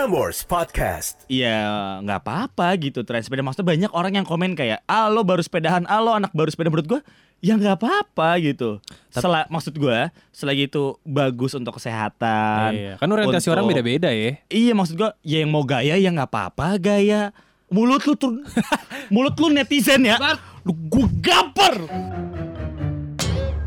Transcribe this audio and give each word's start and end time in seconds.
Prambors 0.00 0.48
Podcast. 0.48 1.28
ya 1.28 1.60
nggak 2.00 2.24
apa-apa 2.24 2.72
gitu 2.80 3.04
tren 3.04 3.20
sepeda. 3.20 3.44
Maksudnya 3.44 3.68
banyak 3.68 3.90
orang 3.92 4.16
yang 4.16 4.24
komen 4.24 4.56
kayak 4.56 4.80
ah 4.88 5.12
lo 5.12 5.20
baru 5.20 5.44
sepedahan 5.44 5.84
ah 5.84 6.00
lo 6.00 6.16
anak 6.16 6.32
baru 6.32 6.48
sepeda. 6.48 6.72
Menurut 6.72 6.88
gue 6.88 7.00
ya 7.44 7.52
nggak 7.52 7.76
apa-apa 7.76 8.40
gitu. 8.40 8.80
Sela, 9.12 9.44
maksud 9.52 9.76
gue 9.76 10.08
selagi 10.32 10.72
itu 10.72 10.96
bagus 11.04 11.52
untuk 11.52 11.76
kesehatan. 11.76 12.72
Iya, 12.72 12.92
kan 12.96 13.12
orientasi 13.12 13.44
untuk- 13.44 13.60
orang 13.60 13.68
beda-beda 13.68 14.08
ya. 14.08 14.40
iya 14.48 14.72
maksud 14.72 14.96
gue 14.96 15.12
ya 15.20 15.44
yang 15.44 15.52
mau 15.52 15.68
gaya 15.68 16.00
ya 16.00 16.08
nggak 16.08 16.32
apa-apa 16.32 16.80
gaya. 16.80 17.36
Mulut 17.68 18.00
lu 18.00 18.16
tuh 18.16 18.40
mulut 19.12 19.36
lu 19.36 19.52
netizen 19.52 20.00
ya. 20.00 20.16
Lu 20.64 20.72
gue 20.88 21.12
gaper. 21.20 21.76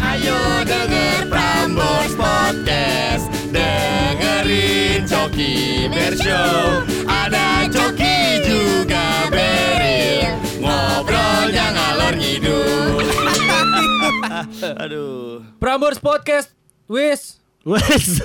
Ayo 0.01 0.37
denger 0.65 1.29
Prambors 1.29 2.17
Podcast. 2.17 3.29
Dengerin 3.53 4.82
Coki 5.03 5.85
Bershow 5.91 6.81
Ada 7.03 7.67
Coki 7.67 8.17
juga 8.43 9.27
Beril 9.27 10.31
Ngobrolnya 10.59 11.65
ngalor 11.71 12.13
ngidul 12.15 13.03
aduh 14.83 15.43
Prambors 15.59 15.99
Podcast, 15.99 16.51
wis. 16.87 17.39
wes 17.63 18.23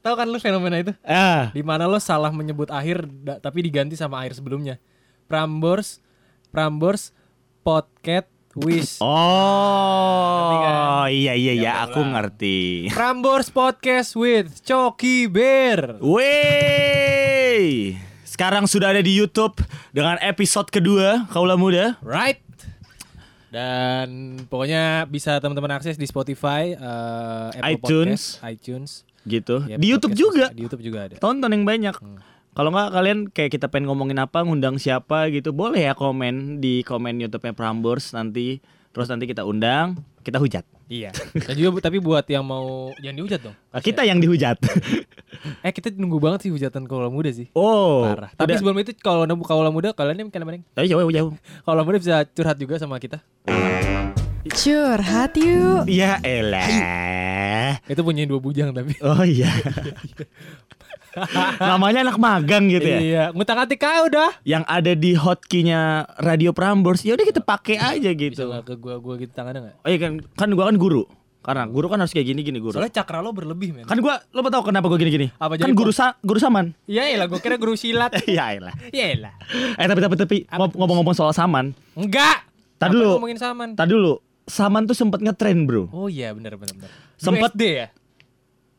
Tahu 0.00 0.14
kan 0.16 0.26
lu 0.26 0.40
fenomena 0.40 0.80
itu? 0.80 0.92
ah 1.04 1.52
Di 1.52 1.60
mana 1.60 1.84
lo 1.84 2.00
salah 2.00 2.32
menyebut 2.32 2.68
akhir 2.68 3.04
da- 3.22 3.38
tapi 3.38 3.62
diganti 3.62 3.94
sama 3.94 4.18
akhir 4.18 4.40
sebelumnya. 4.40 4.80
Prambors, 5.28 6.00
Prambors 6.50 7.12
Podcast 7.60 8.31
Wis. 8.52 9.00
oh 9.00 10.60
kan? 10.60 11.08
iya 11.08 11.32
iya 11.32 11.56
iya 11.56 11.72
aku 11.88 12.04
ngerti 12.04 12.92
Prambors 12.92 13.48
Podcast 13.48 14.12
with 14.12 14.60
Coki 14.60 15.24
Bear. 15.24 15.96
Wey, 16.04 17.96
sekarang 18.28 18.68
sudah 18.68 18.92
ada 18.92 19.00
di 19.00 19.16
YouTube 19.16 19.56
dengan 19.96 20.20
episode 20.20 20.68
kedua 20.68 21.24
Kaula 21.32 21.56
Muda. 21.56 21.96
Right. 22.04 22.44
Dan 23.48 24.36
pokoknya 24.52 25.08
bisa 25.08 25.40
teman-teman 25.40 25.72
akses 25.80 25.96
di 25.96 26.04
Spotify, 26.04 26.76
eh, 26.76 27.48
Apple 27.56 27.72
iTunes. 27.72 28.36
Podcast, 28.36 28.52
iTunes. 28.52 28.90
Gitu. 29.24 29.64
Ya, 29.64 29.80
di 29.80 29.88
YouTube 29.88 30.12
podcast 30.12 30.28
juga. 30.28 30.46
Di 30.52 30.60
YouTube 30.60 30.84
juga 30.84 30.98
ada. 31.08 31.16
Tonton 31.16 31.48
yang 31.48 31.64
banyak. 31.64 31.96
Kalau 32.52 32.68
nggak 32.68 32.88
kalian 32.92 33.18
kayak 33.32 33.50
kita 33.56 33.72
pengen 33.72 33.88
ngomongin 33.88 34.20
apa, 34.20 34.44
ngundang 34.44 34.76
siapa 34.76 35.32
gitu, 35.32 35.56
boleh 35.56 35.88
ya 35.88 35.96
komen 35.96 36.60
di 36.60 36.84
komen 36.84 37.16
YouTube-nya 37.24 37.56
Prambors 37.56 38.12
nanti. 38.12 38.60
Terus 38.92 39.08
nanti 39.08 39.24
kita 39.24 39.48
undang, 39.48 39.96
kita 40.20 40.36
hujat. 40.36 40.60
Iya. 40.84 41.16
Dan 41.32 41.56
juga 41.56 41.80
tapi 41.80 41.96
buat 41.96 42.28
yang 42.28 42.44
mau 42.44 42.92
jangan 43.00 43.16
dihujat 43.16 43.40
dong. 43.40 43.56
Nah, 43.56 43.80
kita 43.80 44.04
yang 44.04 44.20
dihujat. 44.20 44.60
Eh 45.64 45.72
kita 45.74 45.90
nunggu 45.96 46.20
banget 46.22 46.46
sih 46.46 46.50
hujatan 46.52 46.84
kaula 46.86 47.08
muda 47.08 47.32
sih. 47.32 47.48
oh, 47.56 48.04
Parah. 48.04 48.30
Tapi 48.36 48.52
udah. 48.52 48.58
sebelum 48.60 48.76
itu 48.84 48.92
kalau 49.00 49.24
nemu 49.24 49.42
kaula 49.42 49.72
muda 49.72 49.90
kalian 49.96 50.28
yang 50.28 50.30
kalian 50.30 50.60
Tapi 50.76 50.86
jauh 50.86 51.08
jauh. 51.08 51.32
Kaula 51.66 51.82
muda 51.82 51.98
bisa 51.98 52.22
curhat 52.30 52.60
juga 52.60 52.76
sama 52.76 53.00
kita. 53.00 53.24
Curhat 54.52 55.34
yuk. 55.40 55.88
Ya 55.88 56.20
elah. 56.20 56.68
Itu 57.86 58.00
punya 58.02 58.22
dua 58.24 58.38
bujang 58.38 58.70
tapi. 58.70 58.94
Oh 59.02 59.22
iya. 59.22 59.50
Namanya 61.60 62.08
anak 62.08 62.16
magang 62.16 62.72
gitu 62.72 62.88
ya. 62.88 62.98
Iya, 62.98 63.24
ngutang 63.36 63.60
hati 63.60 63.76
kau 63.76 64.08
dah. 64.08 64.32
yang 64.48 64.64
ada 64.64 64.96
di 64.96 65.12
hotkey-nya 65.12 66.08
Radio 66.24 66.56
Prambors 66.56 67.04
ya 67.04 67.12
udah 67.12 67.26
kita 67.26 67.44
pakai 67.44 67.76
aja 67.76 68.10
Bisa 68.10 68.16
gitu. 68.16 68.42
nggak 68.48 68.64
ke 68.64 68.74
gua 68.80 68.96
gua 68.96 69.14
gitu 69.20 69.32
tangannya 69.32 69.60
nggak? 69.68 69.76
Oh 69.84 69.88
iya 69.92 69.98
kan 70.00 70.12
kan 70.32 70.48
gua 70.56 70.72
kan 70.72 70.76
guru. 70.80 71.04
Karena 71.42 71.66
guru 71.66 71.90
kan 71.90 71.98
harus 71.98 72.14
kayak 72.14 72.32
gini 72.32 72.40
gini 72.40 72.58
guru. 72.62 72.78
Soalnya 72.78 73.02
cakra 73.02 73.18
lo 73.20 73.34
berlebih 73.34 73.74
men. 73.74 73.84
Kan 73.84 74.00
gua 74.00 74.22
lo 74.30 74.40
tahu 74.46 74.72
kenapa 74.72 74.86
gua 74.88 74.96
gini 74.96 75.10
gini? 75.10 75.26
Apa, 75.36 75.58
kan 75.60 75.74
guru 75.76 75.90
sa 75.92 76.16
guru 76.22 76.38
saman. 76.40 76.72
Iya 76.88 77.18
lah, 77.18 77.26
gua 77.28 77.42
kira 77.42 77.58
guru 77.60 77.76
silat. 77.76 78.14
Iya 78.30 78.62
lah. 78.62 78.74
Iya 78.88 79.28
lah. 79.28 79.34
Eh 79.76 79.84
tapi 79.84 80.00
tapi 80.00 80.14
tapi 80.16 80.36
ngomong-ngomong 80.48 81.12
soal 81.12 81.34
saman, 81.36 81.76
Enggak. 81.92 82.46
Tadi 82.80 82.94
dulu. 82.96 83.20
ngomongin 83.20 83.38
saman. 83.38 83.68
tadi 83.76 83.94
dulu 83.94 84.16
saman 84.42 84.90
tuh 84.90 84.96
sempet 84.96 85.22
ngetren 85.22 85.68
bro. 85.68 85.86
Oh 85.94 86.10
iya 86.10 86.34
benar 86.34 86.56
benar 86.58 86.74
benar. 86.74 86.90
Sempet- 87.22 87.52
SD 87.52 87.62
ya? 87.64 87.86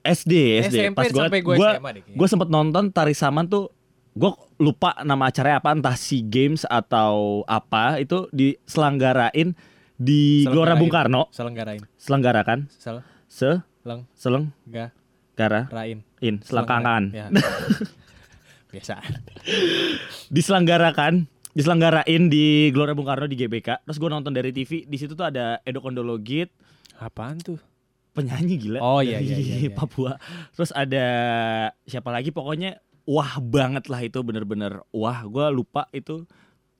SD 0.03 0.33
SD 0.61 0.75
SMP 0.91 0.99
gua 1.07 1.23
sampai 1.23 1.39
gua 1.39 1.55
gua, 1.55 1.69
deh 1.95 2.27
sempet 2.27 2.49
nonton 2.49 2.91
tari 2.91 3.15
saman 3.15 3.47
tuh 3.47 3.71
Gue 4.13 4.29
lupa 4.61 4.93
nama 5.01 5.25
acaranya 5.25 5.57
apa 5.57 5.73
entah 5.73 5.97
SEA 5.97 6.21
Games 6.21 6.69
atau 6.69 7.41
apa 7.49 7.97
itu 7.97 8.29
diselenggarain 8.29 9.57
di 9.97 10.45
Gelora 10.45 10.77
Bung 10.77 10.93
Karno 10.93 11.33
Selenggarain. 11.33 11.81
selenggarakan 11.97 12.69
Sel 12.69 13.01
se 13.25 13.65
leng 13.81 14.05
seleng 14.13 14.53
ga 14.69 14.93
gara 15.33 15.65
rain. 15.73 16.05
in 16.21 16.37
selangkangan 16.45 17.09
Ya. 17.09 17.25
Biasa. 18.71 19.01
diselenggarakan 20.29 21.25
diselenggarain 21.53 22.29
di 22.29 22.69
Gelora 22.69 22.93
Bung 22.93 23.05
Karno 23.05 23.25
di 23.25 23.33
GBK 23.33 23.81
terus 23.81 23.97
gue 23.97 24.09
nonton 24.09 24.29
dari 24.29 24.53
TV 24.53 24.85
di 24.85 24.97
situ 24.97 25.13
tuh 25.13 25.25
ada 25.25 25.57
Edo 25.63 25.81
Kondologit 25.81 26.53
Apaan 26.95 27.41
tuh? 27.41 27.57
Penyanyi 28.13 28.55
gila 28.57 28.79
Oh, 28.79 29.01
iya, 29.01 29.17
dari 29.17 29.27
iya, 29.27 29.37
iya, 29.37 29.55
iya. 29.59 29.71
Papua 29.71 30.15
terus 30.51 30.69
ada 30.71 31.05
siapa 31.83 32.07
lagi 32.07 32.29
pokoknya 32.29 32.77
wah 33.03 33.35
banget 33.37 33.85
lah 33.87 33.99
itu 33.99 34.21
bener-bener 34.21 34.79
wah 34.89 35.21
gue 35.21 35.45
lupa 35.49 35.89
itu 35.91 36.23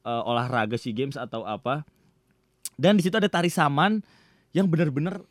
eh, 0.02 0.22
olahraga 0.24 0.74
SEA 0.76 0.94
Games 0.94 1.16
atau 1.16 1.44
apa 1.44 1.84
dan 2.74 2.96
di 2.96 3.04
situ 3.04 3.14
ada 3.14 3.28
tari 3.28 3.50
saman 3.50 4.02
yang 4.52 4.66
bener-bener 4.66 5.22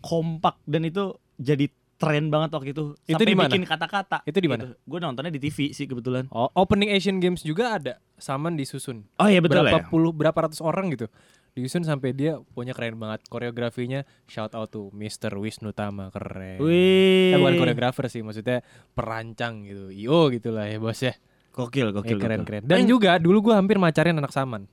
kompak 0.00 0.58
dan 0.64 0.82
itu 0.82 1.12
jadi 1.36 1.68
tren 1.94 2.26
banget 2.28 2.50
waktu 2.50 2.68
itu 2.72 2.98
Itu 3.00 3.14
sampai 3.14 3.24
di 3.24 3.36
mana? 3.36 3.46
bikin 3.46 3.62
kata-kata 3.62 4.18
Itu 4.24 4.38
di 4.38 4.50
mana? 4.50 4.74
gue 4.74 4.98
nontonnya 4.98 5.30
di 5.30 5.38
TV 5.38 5.70
sih 5.70 5.86
kebetulan 5.86 6.26
Oh, 6.28 6.50
opening 6.56 6.90
Asian 6.90 7.16
Games 7.16 7.40
juga 7.40 7.78
ada. 7.78 8.02
Saman 8.16 8.54
disusun. 8.54 9.06
oh 9.16 9.26
iya 9.26 9.38
betul 9.38 9.62
berapa 9.62 9.78
ya 9.78 9.86
puluh 9.86 10.10
berapa 10.10 10.34
ratus 10.40 10.58
orang 10.58 10.90
gitu. 10.90 11.06
Disusun 11.52 11.84
sampai 11.84 12.10
dia 12.10 12.40
punya 12.50 12.72
keren 12.72 12.96
banget 12.96 13.28
koreografinya. 13.28 14.08
Shout 14.24 14.52
out 14.52 14.68
to 14.68 14.88
Mr. 14.90 15.28
Wisnu 15.34 15.70
Tama 15.70 16.08
keren. 16.08 16.56
Wih, 16.58 17.28
Eh, 17.28 17.36
bukan 17.36 17.54
koreografer 17.56 18.08
sih, 18.08 18.20
maksudnya 18.20 18.64
perancang 18.90 19.60
gitu. 19.62 19.92
IO 19.92 20.30
gitu 20.30 20.48
lah 20.48 20.64
ya 20.64 20.78
bos 20.78 20.96
ya. 20.98 21.12
gokil 21.52 21.88
Eh, 21.88 21.92
gokil 21.92 22.16
keren 22.16 22.40
gokil. 22.40 22.48
keren. 22.50 22.62
Dan 22.64 22.88
juga 22.88 23.16
dulu 23.18 23.44
gua 23.44 23.60
hampir 23.60 23.76
macarin 23.76 24.16
anak 24.16 24.32
Saman. 24.32 24.64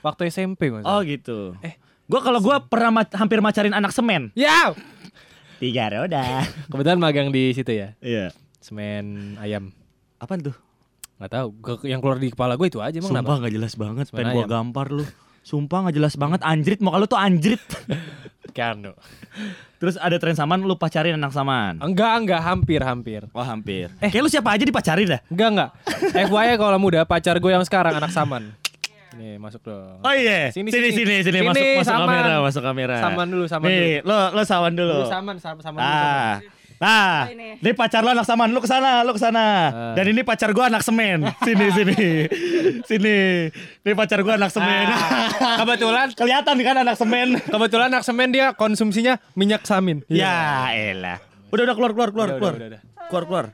Waktu 0.00 0.26
SMP 0.28 0.70
mas. 0.70 0.82
Oh 0.84 1.02
gitu. 1.02 1.58
Eh. 1.60 1.74
Gua 2.06 2.20
kalau 2.20 2.38
gua 2.38 2.60
pernah 2.60 3.02
ma- 3.02 3.10
hampir 3.12 3.38
macarin 3.38 3.70
anak 3.72 3.90
semen. 3.90 4.30
Ya. 4.32 4.70
Tiga 5.58 5.90
roda. 5.90 6.46
Kebetulan 6.70 6.98
magang 6.98 7.28
di 7.28 7.50
situ 7.50 7.70
ya. 7.72 7.98
Iya. 7.98 8.30
Semen 8.58 9.34
ayam. 9.36 9.74
Apaan 10.16 10.38
tuh? 10.40 10.54
Nggak 11.18 11.30
tahu. 11.32 11.46
Gua- 11.56 11.82
Yang 11.84 12.00
keluar 12.00 12.18
di 12.18 12.28
kepala 12.28 12.54
gue 12.54 12.66
itu 12.68 12.78
aja 12.78 12.94
emang 12.94 13.10
Sumpah 13.10 13.22
kenapa? 13.24 13.40
nggak 13.40 13.52
jelas 13.52 13.74
banget. 13.74 14.04
Semen 14.06 14.18
Pengen 14.20 14.34
ayam. 14.36 14.46
gampar 14.48 14.86
lu. 14.88 15.02
Sumpah 15.42 15.86
nggak 15.86 15.96
jelas 15.98 16.14
banget. 16.14 16.40
Anjrit. 16.42 16.78
Mau 16.78 16.94
kalau 16.94 17.06
tuh 17.06 17.18
anjrit. 17.18 17.60
Kano. 18.56 18.94
Terus 19.82 19.98
ada 19.98 20.14
tren 20.20 20.38
saman 20.38 20.62
lu 20.62 20.78
pacarin 20.78 21.18
anak 21.18 21.34
saman. 21.34 21.82
Enggak 21.82 22.12
enggak 22.22 22.40
hampir 22.44 22.80
hampir. 22.84 23.26
Wah 23.34 23.48
hampir. 23.48 23.90
Eh. 23.98 24.12
Kayak 24.12 24.22
lu 24.22 24.30
siapa 24.30 24.54
aja 24.54 24.62
dipacarin 24.62 25.18
dah. 25.18 25.20
Enggak 25.26 25.48
enggak. 25.50 25.70
FYI 26.30 26.54
kalau 26.54 26.78
muda 26.78 27.02
pacar 27.02 27.40
gue 27.42 27.50
yang 27.50 27.64
sekarang 27.66 27.98
anak 27.98 28.14
Saman. 28.14 28.54
Nih 29.12 29.36
masuk 29.36 29.60
dong. 29.66 29.98
Oh 30.00 30.14
iya. 30.14 30.48
Sini, 30.54 30.70
Sini 30.70 30.88
sini. 30.88 31.04
sini 31.04 31.14
sini, 31.26 31.38
Sini, 31.42 31.48
masuk 31.48 31.64
masuk 31.80 31.88
Saman. 31.90 32.06
kamera, 32.06 32.34
masuk 32.40 32.62
kamera. 32.62 32.96
Saman 33.02 33.26
dulu, 33.28 33.44
Saman 33.50 33.66
Nih, 33.68 33.92
lo 34.06 34.16
lo 34.32 34.42
saman 34.46 34.72
dulu. 34.72 34.96
Dulu 35.02 35.08
Saman 35.10 35.36
Saman, 35.36 35.60
saman 35.60 35.78
dulu, 35.80 35.92
Saman. 35.92 36.38
Ah. 36.82 37.30
Nah, 37.30 37.54
ini 37.62 37.70
pacar 37.72 38.02
lo 38.02 38.10
anak 38.10 38.26
saman, 38.26 38.50
lu 38.50 38.58
ke 38.58 38.66
sana, 38.66 39.06
lu 39.06 39.14
ke 39.14 39.22
sana. 39.22 39.38
Ah. 39.38 39.94
Dan 39.94 40.10
ini 40.10 40.26
pacar 40.26 40.50
gua 40.50 40.66
anak 40.66 40.82
semen. 40.82 41.22
Sini, 41.46 41.66
sini, 41.70 42.00
sini. 42.82 43.18
Ini 43.80 43.92
pacar 43.94 44.18
gua 44.20 44.34
anak 44.34 44.50
semen. 44.50 44.90
Ah. 44.90 45.30
Kebetulan 45.62 46.10
Kelihatan 46.18 46.56
kan 46.58 46.76
anak 46.76 46.98
semen. 46.98 47.38
kebetulan 47.38 47.86
anak 47.86 48.02
semen 48.02 48.34
dia 48.34 48.50
konsumsinya 48.52 49.22
minyak 49.32 49.62
samin. 49.62 50.02
Ya, 50.10 50.66
elah. 50.74 51.22
Udah 51.54 51.70
udah 51.70 51.76
keluar 51.78 51.92
keluar 51.94 52.10
keluar 52.10 52.28
Udah, 52.28 52.38
keluar. 52.42 52.54
udah, 52.58 52.68
udah, 52.74 52.80
Keluar 53.06 53.24
keluar. 53.30 53.46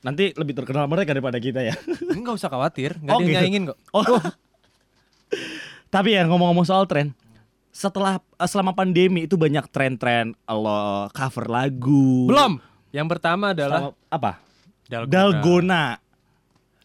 Nanti 0.00 0.32
lebih 0.32 0.54
terkenal 0.54 0.88
mereka 0.88 1.12
daripada 1.12 1.36
kita 1.36 1.60
ya. 1.60 1.76
Enggak 2.08 2.36
usah 2.36 2.48
khawatir, 2.48 2.96
enggak 2.96 3.12
Oh, 3.12 3.20
ada 3.20 3.24
yang 3.24 3.28
gitu. 3.28 3.40
nyaingin 3.44 3.62
kok. 3.68 3.78
Oh. 3.92 4.04
Tapi 5.94 6.08
ya 6.12 6.26
ngomong-ngomong 6.26 6.66
soal 6.66 6.84
tren, 6.84 7.14
setelah 7.74 8.22
eh, 8.38 8.46
selama 8.46 8.70
pandemi 8.70 9.26
itu 9.26 9.34
banyak 9.34 9.66
tren-tren 9.74 10.38
lo 10.46 11.10
cover 11.10 11.50
lagu. 11.50 12.30
Belum. 12.30 12.62
Yang 12.94 13.06
pertama 13.18 13.50
adalah 13.50 13.90
Sama- 13.90 13.98
apa? 14.14 14.32
Dalgona. 14.86 15.10
Dalgona. 15.10 15.84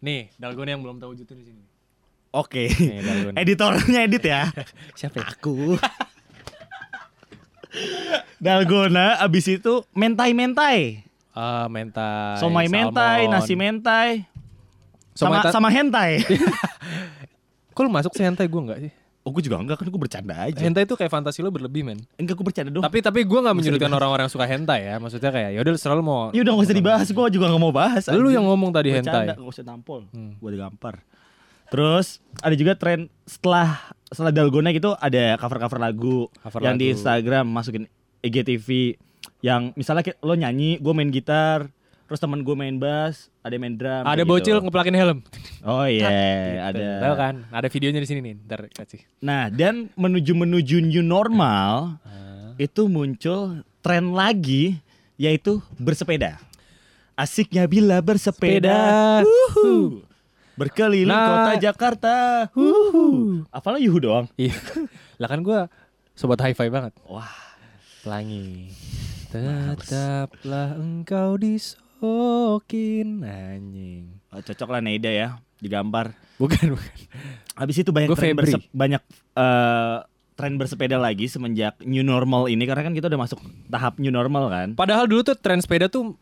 Nih, 0.01 0.33
Dalgona 0.41 0.69
yang 0.73 0.81
belum 0.81 0.97
tahu 0.97 1.13
wujudnya 1.13 1.37
di 1.37 1.45
sini. 1.45 1.63
Oke. 2.33 2.73
Dalgona. 2.73 3.37
Editornya 3.45 3.99
edit 4.09 4.23
ya. 4.25 4.49
Siapa? 4.97 5.21
ya? 5.21 5.29
Aku. 5.29 5.77
Dalgona 8.41 9.21
abis 9.21 9.45
itu 9.45 9.85
mentai-mentai. 9.93 11.05
Ah, 11.37 11.69
mentai. 11.69 12.41
Somai 12.41 12.65
mentai, 12.65 13.29
nasi 13.29 13.53
mentai. 13.53 14.25
Somai 15.13 15.45
Sama 15.45 15.53
sama 15.53 15.69
hentai. 15.69 16.25
Kok 17.77 17.81
lu 17.85 17.91
masuk 17.93 18.11
sih 18.17 18.25
hentai 18.25 18.49
gue 18.49 18.61
enggak 18.63 18.79
sih? 18.81 18.91
Oh 19.27 19.35
gue 19.35 19.43
juga 19.43 19.59
enggak 19.59 19.83
kan 19.83 19.87
gue 19.91 19.99
bercanda 19.99 20.35
aja. 20.47 20.63
Hentai 20.63 20.87
itu 20.87 20.95
kayak 20.95 21.11
fantasi 21.11 21.43
lo 21.43 21.51
berlebih 21.51 21.83
men. 21.83 21.99
Enggak 22.15 22.39
gue 22.39 22.45
bercanda 22.47 22.71
dong. 22.71 22.81
Tapi 22.81 23.03
tapi 23.03 23.27
gue 23.27 23.39
Bisa 23.39 23.51
menyudutkan 23.51 23.91
orang-orang 23.91 24.25
yang 24.25 24.33
suka 24.33 24.47
hentai 24.47 24.87
ya. 24.87 24.95
Maksudnya 24.97 25.29
kayak 25.29 25.49
ya 25.53 25.59
udah 25.59 25.73
selalu 25.75 26.01
mau. 26.01 26.19
Ya 26.31 26.41
udah 26.41 26.51
gak 26.55 26.65
usah 26.71 26.77
dibahas, 26.79 27.07
gue 27.11 27.25
juga 27.35 27.45
gak 27.51 27.61
mau 27.61 27.73
bahas. 27.75 28.07
Lu 28.15 28.31
yang 28.31 28.47
ngomong 28.47 28.71
tadi 28.71 28.95
Bercanda, 28.95 29.35
hentai. 29.35 29.35
gak 29.35 29.51
usah 29.51 29.63
nampol. 29.67 30.07
Hmm. 30.15 30.39
Gue 30.39 30.49
digampar. 30.55 31.03
Terus 31.69 32.23
ada 32.41 32.55
juga 32.57 32.73
tren 32.79 33.11
setelah 33.29 33.93
setelah 34.09 34.33
dalgona 34.33 34.73
gitu 34.73 34.97
ada 34.97 35.37
cover-cover 35.37 35.77
lagu 35.77 36.25
Cover 36.41 36.65
yang 36.65 36.81
di 36.81 36.89
lagu. 36.89 36.97
Instagram 36.97 37.45
masukin 37.45 37.85
IGTV 38.25 38.97
yang 39.45 39.71
misalnya 39.77 40.15
lo 40.19 40.33
nyanyi, 40.33 40.79
gue 40.81 40.93
main 40.95 41.11
gitar, 41.13 41.69
terus 42.09 42.17
temen 42.17 42.41
gue 42.41 42.55
main 42.57 42.73
bass, 42.73 43.29
ada 43.45 43.53
main 43.61 43.77
drum. 43.77 44.01
Ada 44.01 44.25
bocil 44.25 44.57
gitu. 44.57 44.65
ngeplakin 44.65 44.97
helm. 44.97 45.19
Oh 45.61 45.85
iya, 45.85 46.09
ada. 46.73 47.05
Tahu 47.05 47.13
kan? 47.13 47.35
Ada 47.53 47.69
videonya 47.69 48.01
di 48.01 48.09
sini 48.09 48.19
nih. 48.25 48.35
Ntar 48.49 48.65
kasih. 48.73 49.05
Nah, 49.21 49.53
dan 49.53 49.93
menuju 49.93 50.33
menuju 50.33 50.81
new 50.81 51.05
normal 51.05 52.01
itu 52.57 52.89
muncul 52.89 53.61
tren 53.85 54.09
lagi 54.11 54.81
yaitu 55.21 55.61
bersepeda. 55.77 56.41
Asiknya 57.13 57.69
bila 57.69 58.01
bersepeda. 58.01 59.21
Sepeda. 59.21 60.07
Berkeliling 60.59 61.07
Nah. 61.07 61.27
kota 61.45 61.51
Jakarta. 61.61 62.15
Wuhu. 62.51 63.45
Apalah 63.47 63.79
Yuhu 63.79 64.01
doang. 64.01 64.25
Iya. 64.35 64.57
lah 65.21 65.27
kan 65.31 65.39
gue 65.39 65.59
sobat 66.17 66.41
hi-fi 66.43 66.67
banget. 66.67 66.91
Wah, 67.07 67.31
Pelangi. 68.03 68.73
Tetaplah 69.29 70.75
engkau 70.75 71.37
disokin 71.99 73.21
anjing. 73.21 74.03
oh, 74.31 74.39
cocok 74.39 74.69
lah 74.69 74.79
Neida 74.79 75.11
ya 75.11 75.27
digambar. 75.59 76.15
Bukan, 76.39 76.71
bukan. 76.71 76.93
Habis 77.53 77.75
itu 77.77 77.91
banyak 77.91 78.07
Gua 78.07 78.15
tren 78.15 78.31
Febri. 78.31 78.47
berse- 78.47 78.71
banyak 78.71 79.01
eh, 79.35 79.97
tren 80.33 80.55
bersepeda 80.55 80.95
lagi 80.95 81.27
semenjak 81.27 81.75
new 81.83 81.99
normal 82.01 82.47
ini 82.47 82.63
karena 82.63 82.79
kan 82.81 82.95
kita 82.95 83.11
udah 83.11 83.19
masuk 83.19 83.39
tahap 83.67 83.99
new 83.99 84.07
normal 84.07 84.47
kan. 84.47 84.71
Padahal 84.71 85.03
dulu 85.03 85.19
tuh 85.21 85.35
tren 85.35 85.59
sepeda 85.59 85.85
tuh 85.85 86.15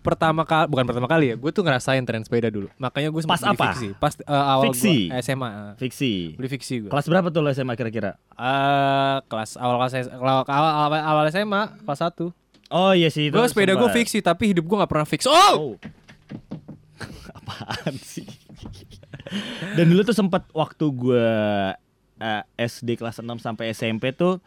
pertama 0.00 0.48
kali 0.48 0.64
bukan 0.64 0.88
pertama 0.88 1.04
kali 1.04 1.24
ya 1.28 1.36
gue 1.36 1.50
tuh 1.52 1.60
ngerasain 1.60 2.00
tren 2.00 2.24
sepeda 2.24 2.48
dulu 2.48 2.72
makanya 2.80 3.12
gue 3.12 3.20
Pas 3.20 3.44
apa? 3.44 3.76
fiksi 3.76 3.92
pas 4.00 4.16
eh, 4.16 4.24
awal 4.32 4.72
Fiksi? 4.72 5.12
gue 5.12 5.20
SMA 5.20 5.44
eh, 5.44 5.72
Fiksi. 5.76 6.12
beli 6.40 6.48
fiksi 6.48 6.74
gue 6.80 6.88
Kelas 6.88 7.04
berapa 7.04 7.28
tuh 7.28 7.44
lo 7.44 7.52
SMA 7.52 7.76
kira-kira? 7.76 8.16
Eh, 8.32 9.16
kelas 9.28 9.60
awal 9.60 9.76
kelas 9.76 10.08
awal, 10.08 10.40
awal, 10.40 10.72
awal, 10.88 11.00
awal 11.04 11.24
SMA 11.28 11.84
kelas 11.84 12.00
1 12.00 12.32
Oh 12.70 12.90
iya 12.90 13.08
sih 13.08 13.28
itu. 13.28 13.34
gue 13.34 13.44
sepeda 13.44 13.72
gue 13.72 13.82
sempat. 13.82 13.96
fiksi 13.96 14.18
tapi 14.20 14.44
hidup 14.48 14.64
gue 14.64 14.76
nggak 14.76 14.88
pernah 14.88 15.04
fix 15.04 15.26
oh 15.26 15.34
Oh. 15.52 15.74
Apaan 17.34 17.94
sih? 17.96 18.26
Dan 19.74 19.88
dulu 19.88 20.02
tuh 20.02 20.12
sempat 20.12 20.46
waktu 20.50 20.84
gue 20.86 21.28
eh, 22.16 22.42
SD 22.56 22.94
kelas 22.94 23.18
6 23.18 23.26
sampai 23.36 23.70
SMP 23.70 24.10
tuh 24.10 24.38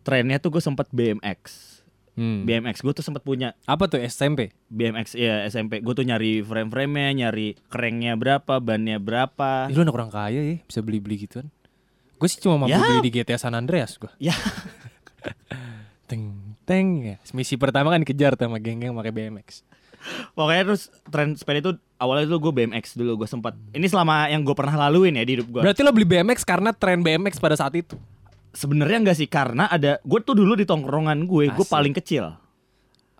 trennya 0.00 0.36
tuh 0.36 0.50
gue 0.50 0.60
sempat 0.60 0.90
BMX. 0.90 1.38
Hmm. 2.12 2.42
BMX 2.42 2.80
gue 2.80 2.92
tuh 2.92 3.00
sempat 3.00 3.22
punya 3.22 3.54
apa 3.64 3.86
tuh 3.86 3.98
SMP 4.00 4.50
BMX 4.66 5.14
ya 5.14 5.46
SMP. 5.46 5.78
Gue 5.78 5.94
tuh 5.94 6.02
nyari 6.02 6.40
frame-frame-nya, 6.40 7.08
nyari 7.16 7.54
kerennya 7.66 8.12
berapa, 8.14 8.58
bannya 8.58 8.98
berapa. 8.98 9.66
Ih, 9.66 9.74
lu 9.74 9.82
anak 9.82 9.94
orang 9.94 10.10
kaya 10.10 10.40
ya 10.42 10.56
bisa 10.60 10.80
beli 10.80 10.98
beli 10.98 11.16
gituan 11.20 11.48
gue 12.12 12.28
sih 12.28 12.36
cuma 12.36 12.60
mampu 12.60 12.68
Ya. 12.70 12.84
beli 12.84 13.00
di 13.00 13.12
GTA 13.14 13.40
San 13.40 13.56
Andreas 13.56 13.96
gue 13.96 14.12
Ya, 14.20 14.36
teng 16.70 16.86
ya 17.02 17.16
misi 17.34 17.58
pertama 17.58 17.90
kan 17.90 17.98
dikejar 18.06 18.38
sama 18.38 18.62
geng-geng 18.62 18.94
pakai 18.94 19.10
BMX 19.10 19.66
pokoknya 20.32 20.62
terus 20.70 20.88
tren 21.10 21.34
sepeda 21.34 21.58
itu 21.60 21.72
awalnya 22.00 22.30
tuh 22.30 22.40
gue 22.40 22.52
BMX 22.56 22.96
dulu 22.96 23.20
gue 23.20 23.28
sempat. 23.28 23.52
Ini 23.76 23.84
selama 23.84 24.32
yang 24.32 24.40
gue 24.40 24.56
pernah 24.56 24.88
laluin 24.88 25.12
ya 25.12 25.24
di 25.28 25.36
hidup 25.36 25.52
gue. 25.52 25.60
berarti 25.60 25.84
lo 25.84 25.92
beli 25.92 26.08
BMX 26.08 26.42
karena 26.48 26.72
tren 26.72 27.04
BMX 27.04 27.36
pada 27.36 27.56
saat 27.58 27.76
itu 27.76 27.96
Sebenarnya 28.50 28.98
enggak 28.98 29.14
sih 29.14 29.30
karena 29.30 29.70
ada 29.70 30.02
gue 30.02 30.20
tuh 30.26 30.34
dulu 30.34 30.58
di 30.58 30.66
tongkrongan 30.66 31.22
gue, 31.22 31.54
gue 31.54 31.66
paling 31.68 31.94
kecil 31.94 32.34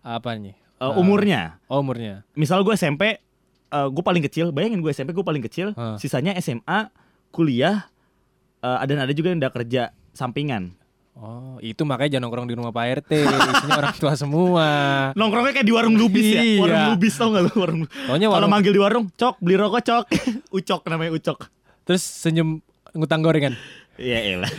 apa 0.00 0.32
nih 0.32 0.56
eh, 0.56 0.92
umurnya. 0.96 1.60
oh, 1.68 1.84
umurnya 1.84 2.24
misal 2.32 2.64
gue 2.64 2.72
SMP 2.72 3.20
eh, 3.68 3.88
gue 3.92 4.02
paling 4.02 4.24
kecil 4.24 4.48
bayangin 4.50 4.80
gue 4.80 4.90
SMP 4.90 5.12
gue 5.12 5.22
paling 5.22 5.44
kecil 5.44 5.76
Hah. 5.76 6.00
sisanya 6.00 6.34
SMA 6.40 6.88
kuliah 7.30 7.86
eh, 8.64 8.78
dan 8.88 9.04
ada 9.04 9.12
juga 9.12 9.30
yang 9.30 9.38
udah 9.44 9.52
kerja 9.52 9.92
sampingan 10.16 10.74
Oh, 11.12 11.58
itu 11.58 11.82
makanya 11.82 12.16
jangan 12.16 12.22
nongkrong 12.24 12.46
di 12.46 12.54
rumah 12.54 12.70
Pak 12.70 12.84
RT, 13.02 13.12
isinya 13.18 13.76
orang 13.76 13.94
tua 13.94 14.14
semua. 14.14 14.68
nongkrongnya 15.18 15.52
kayak 15.52 15.66
di 15.66 15.74
warung 15.74 15.92
lubis 15.94 16.24
ya 16.24 16.40
Iya. 16.40 16.58
warung 16.58 16.84
lubis 16.90 17.12
tau 17.12 17.28
gak 17.28 17.42
lu 17.42 17.52
warung 17.54 17.80
Taunya 17.84 18.24
kalau 18.24 18.34
warung- 18.38 18.50
manggil 18.50 18.72
di 18.72 18.80
warung 18.80 19.04
cok 19.10 19.34
beli 19.38 19.54
rokok 19.54 19.82
cok 19.82 20.04
ucok 20.58 20.80
namanya 20.86 21.12
ucok 21.12 21.38
Terus 21.82 22.00
senyum 22.00 22.62
ngutang 22.90 23.20
gorengan. 23.20 23.52
Iya 23.94 24.18
elah. 24.32 24.52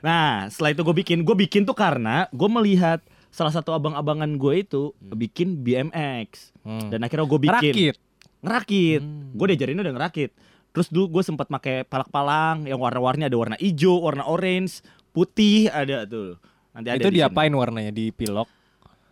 Nah 0.00 0.48
setelah 0.48 0.72
itu 0.72 0.82
gue 0.82 0.96
bikin 0.96 1.18
Gue 1.20 1.36
bikin 1.36 1.62
tuh 1.62 1.72
karena 1.72 2.26
Gue 2.28 2.50
melihat 2.50 2.98
Salah 3.28 3.48
satu 3.48 3.70
abang-abangan 3.70 4.26
gue 4.32 4.54
itu 4.58 4.82
Bikin 4.98 5.60
BMX 5.60 6.50
Hmm. 6.62 6.88
Dan 6.88 6.98
akhirnya 7.00 7.22
gue 7.24 7.40
bikin 7.42 7.74
Rakit. 7.74 7.94
Ngerakit 8.40 9.00
Hmm. 9.00 9.30
Gue 9.32 9.46
diajarin 9.48 9.78
udah 9.78 9.92
ngerakit 9.92 10.30
Terus 10.68 10.88
dulu 10.88 11.12
gue 11.12 11.22
sempat 11.22 11.46
pakai 11.46 11.84
palak-palang 11.84 12.64
Yang 12.64 12.80
warna-warni 12.80 13.22
ada 13.22 13.36
warna 13.36 13.54
hijau 13.56 14.00
Warna 14.00 14.24
orange 14.24 14.82
Putih 15.12 15.68
ada 15.68 16.04
tuh 16.04 16.40
Nanti 16.72 16.88
ada 16.88 16.96
itu 16.98 17.08
di 17.12 17.20
diapain 17.20 17.52
warnanya? 17.52 17.92
Di 17.92 18.08
pilok. 18.10 18.48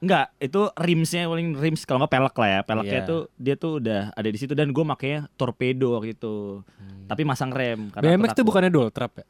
Enggak, 0.01 0.33
itu 0.41 0.73
rimsnya 0.81 1.29
paling 1.29 1.53
rims 1.53 1.85
kalau 1.85 2.01
nggak 2.01 2.13
pelek 2.17 2.35
lah 2.35 2.49
ya. 2.49 2.61
Peleknya 2.65 3.01
Iya. 3.05 3.09
tuh 3.09 3.21
dia 3.37 3.55
tuh 3.55 3.73
udah 3.77 4.03
ada 4.17 4.29
di 4.33 4.39
situ 4.41 4.57
dan 4.57 4.73
gue 4.73 4.81
makanya 4.81 5.29
torpedo 5.37 5.93
waktu 5.93 6.17
itu. 6.17 6.65
Tapi 7.05 7.23
masang 7.29 7.53
rem. 7.53 7.93
BMX 7.93 8.33
tuh 8.33 8.49
bukannya 8.49 8.73
dual 8.73 8.89
trap 8.89 9.21
ya? 9.21 9.27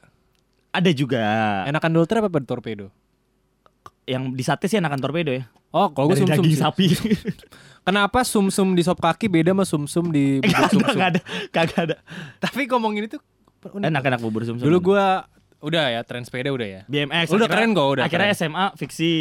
Ada 0.71 0.95
juga. 0.95 1.19
Enakan 1.67 1.91
dual 1.91 2.07
trap 2.07 2.31
apa 2.31 2.39
torpedo? 2.39 2.87
Yang 4.07 4.23
di 4.31 4.43
sate 4.47 4.65
sih 4.71 4.79
enakan 4.79 5.03
torpedo 5.03 5.35
ya. 5.35 5.51
Oh, 5.75 5.91
kalau 5.91 6.07
gue 6.07 6.23
sum-sum 6.23 6.39
daging 6.39 6.55
sih. 6.55 6.63
sapi. 6.63 6.87
Kenapa 7.87 8.23
sum-sum 8.23 8.71
di 8.71 8.83
sop 8.83 9.03
kaki 9.03 9.27
beda 9.27 9.51
sama 9.51 9.63
sum-sum 9.67 10.07
di 10.07 10.39
Enggak 10.39 10.71
bubur 10.71 10.71
sum-sum? 10.71 10.95
enggak 10.95 11.09
ada, 11.11 11.21
kagak 11.51 11.79
ada. 11.83 11.95
Tapi 12.39 12.71
ngomongin 12.71 13.11
itu. 13.11 13.19
Enak-enak 13.61 14.23
bubur 14.23 14.47
sumsum. 14.47 14.63
Dulu 14.63 14.95
gua 14.95 15.27
udah 15.61 15.85
ya 15.89 16.01
tren 16.01 16.21
sepeda 16.21 16.49
udah 16.49 16.67
ya. 16.67 16.81
BMX. 16.85 17.29
Udah 17.29 17.45
akhirnya- 17.45 17.49
keren 17.49 17.69
kok, 17.71 17.87
udah 17.87 18.03
Akhirnya 18.03 18.27
keren. 18.27 18.41
SMA 18.41 18.65
fiksi. 18.75 19.13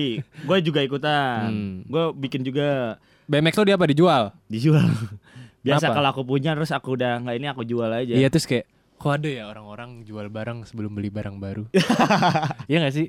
Gue 0.42 0.58
juga 0.60 0.80
ikutan. 0.80 1.46
Hmm. 1.46 1.74
Gue 1.84 2.04
bikin 2.18 2.40
juga 2.42 2.96
BMX 3.24 3.54
lo 3.54 3.64
dia 3.64 3.76
apa 3.76 3.86
dijual? 3.86 4.32
dijual. 4.46 4.88
Biasa 5.60 5.92
kalau 5.92 6.08
aku 6.08 6.24
punya 6.24 6.56
terus 6.56 6.72
aku 6.72 6.96
udah 6.96 7.20
nggak 7.20 7.36
ini 7.36 7.46
aku 7.46 7.62
jual 7.62 7.86
aja. 7.86 8.10
Iya 8.10 8.26
terus 8.26 8.44
kayak 8.44 8.64
kok 8.96 9.12
ada 9.12 9.28
ya 9.28 9.44
orang-orang 9.46 10.02
jual 10.02 10.26
barang 10.26 10.64
sebelum 10.64 10.92
beli 10.92 11.08
barang 11.08 11.36
baru. 11.36 11.64
Iya 12.70 12.80
gak 12.80 12.94
sih? 12.94 13.06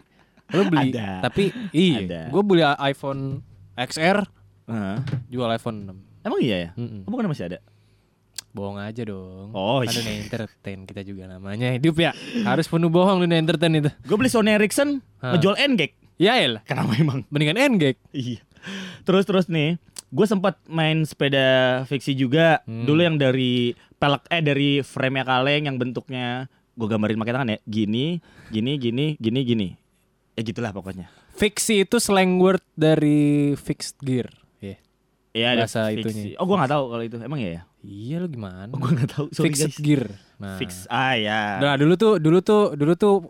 Lo 0.51 0.67
beli 0.67 0.91
Ada. 0.91 1.23
tapi 1.23 1.55
iya, 1.71 2.27
gue 2.27 2.43
beli 2.43 2.59
iPhone 2.83 3.39
XR 3.73 4.27
Heeh. 4.67 4.97
jual 5.27 5.47
iPhone 5.47 5.87
6. 5.87 6.27
Emang 6.27 6.39
iya 6.39 6.57
ya? 6.59 6.69
Mm-mm. 6.75 7.07
Oh, 7.07 7.09
bukan 7.09 7.25
masih 7.25 7.47
ada? 7.47 7.57
Bohong 8.51 8.77
aja 8.77 9.01
dong. 9.01 9.51
Oh, 9.51 9.79
Kan 9.79 9.87
iya. 9.87 9.95
dunia 9.95 10.15
entertain 10.21 10.79
kita 10.83 11.01
juga 11.01 11.23
namanya 11.25 11.71
hidup 11.71 11.95
ya. 11.97 12.11
Harus 12.43 12.67
penuh 12.67 12.87
bohong 12.87 13.23
dunia 13.23 13.39
entertain 13.39 13.71
itu. 13.73 13.87
Gue 14.03 14.15
beli 14.15 14.27
Sony 14.27 14.51
Ericsson 14.51 14.99
ngejual 15.17 15.55
N-Gag. 15.57 15.91
Ya 16.15 16.37
elah, 16.37 16.61
Kenapa 16.61 16.93
emang? 16.93 17.23
mendingan 17.27 17.55
N-Gag. 17.57 17.95
Iya. 18.11 18.43
Terus 19.01 19.25
terus 19.25 19.45
nih, 19.47 19.79
gue 20.07 20.25
sempat 20.25 20.59
main 20.67 21.01
sepeda 21.01 21.47
fiksi 21.85 22.13
juga. 22.13 22.59
Hmm. 22.63 22.85
Dulu 22.85 23.01
yang 23.01 23.15
dari 23.15 23.71
pelek 23.95 24.27
eh 24.27 24.43
dari 24.43 24.69
frame 24.81 25.23
kaleng 25.23 25.65
yang 25.65 25.77
bentuknya 25.77 26.45
gue 26.71 26.87
gambarin 26.87 27.17
pakai 27.17 27.33
tangan 27.33 27.53
ya. 27.55 27.59
Gini, 27.63 28.19
gini, 28.49 28.75
gini, 28.75 29.05
gini, 29.15 29.39
gini. 29.41 29.67
Ya 30.35 30.43
gitulah 30.43 30.69
pokoknya. 30.69 31.07
Fiksi 31.33 31.83
itu 31.83 31.97
slang 31.97 32.37
word 32.37 32.61
dari 32.75 33.55
fixed 33.55 33.97
gear. 33.99 34.27
Iya. 34.59 34.77
Iya 35.31 35.47
ada 35.49 35.63
Bahasa 35.65 35.89
fiksi. 35.89 35.99
itunya. 36.03 36.23
Oh 36.37 36.45
gue 36.45 36.53
nggak 36.53 36.69
tahu 36.69 36.83
kalau 36.91 37.03
itu. 37.03 37.17
Emang 37.17 37.39
iya 37.39 37.51
ya? 37.51 37.61
Iya 37.81 38.21
lo 38.21 38.27
gimana? 38.29 38.69
Oh, 38.69 38.77
gue 38.77 38.91
nggak 38.93 39.09
tahu. 39.09 39.25
Sorry 39.33 39.49
fixed 39.49 39.81
guys. 39.81 39.81
gear. 39.81 40.03
Nah. 40.37 40.57
Fix. 40.61 40.85
Ah 40.85 41.17
ya. 41.17 41.57
Nah 41.57 41.73
dulu 41.77 41.97
tuh 41.97 42.21
dulu 42.21 42.39
tuh 42.45 42.77
dulu 42.77 42.93
tuh 42.93 43.25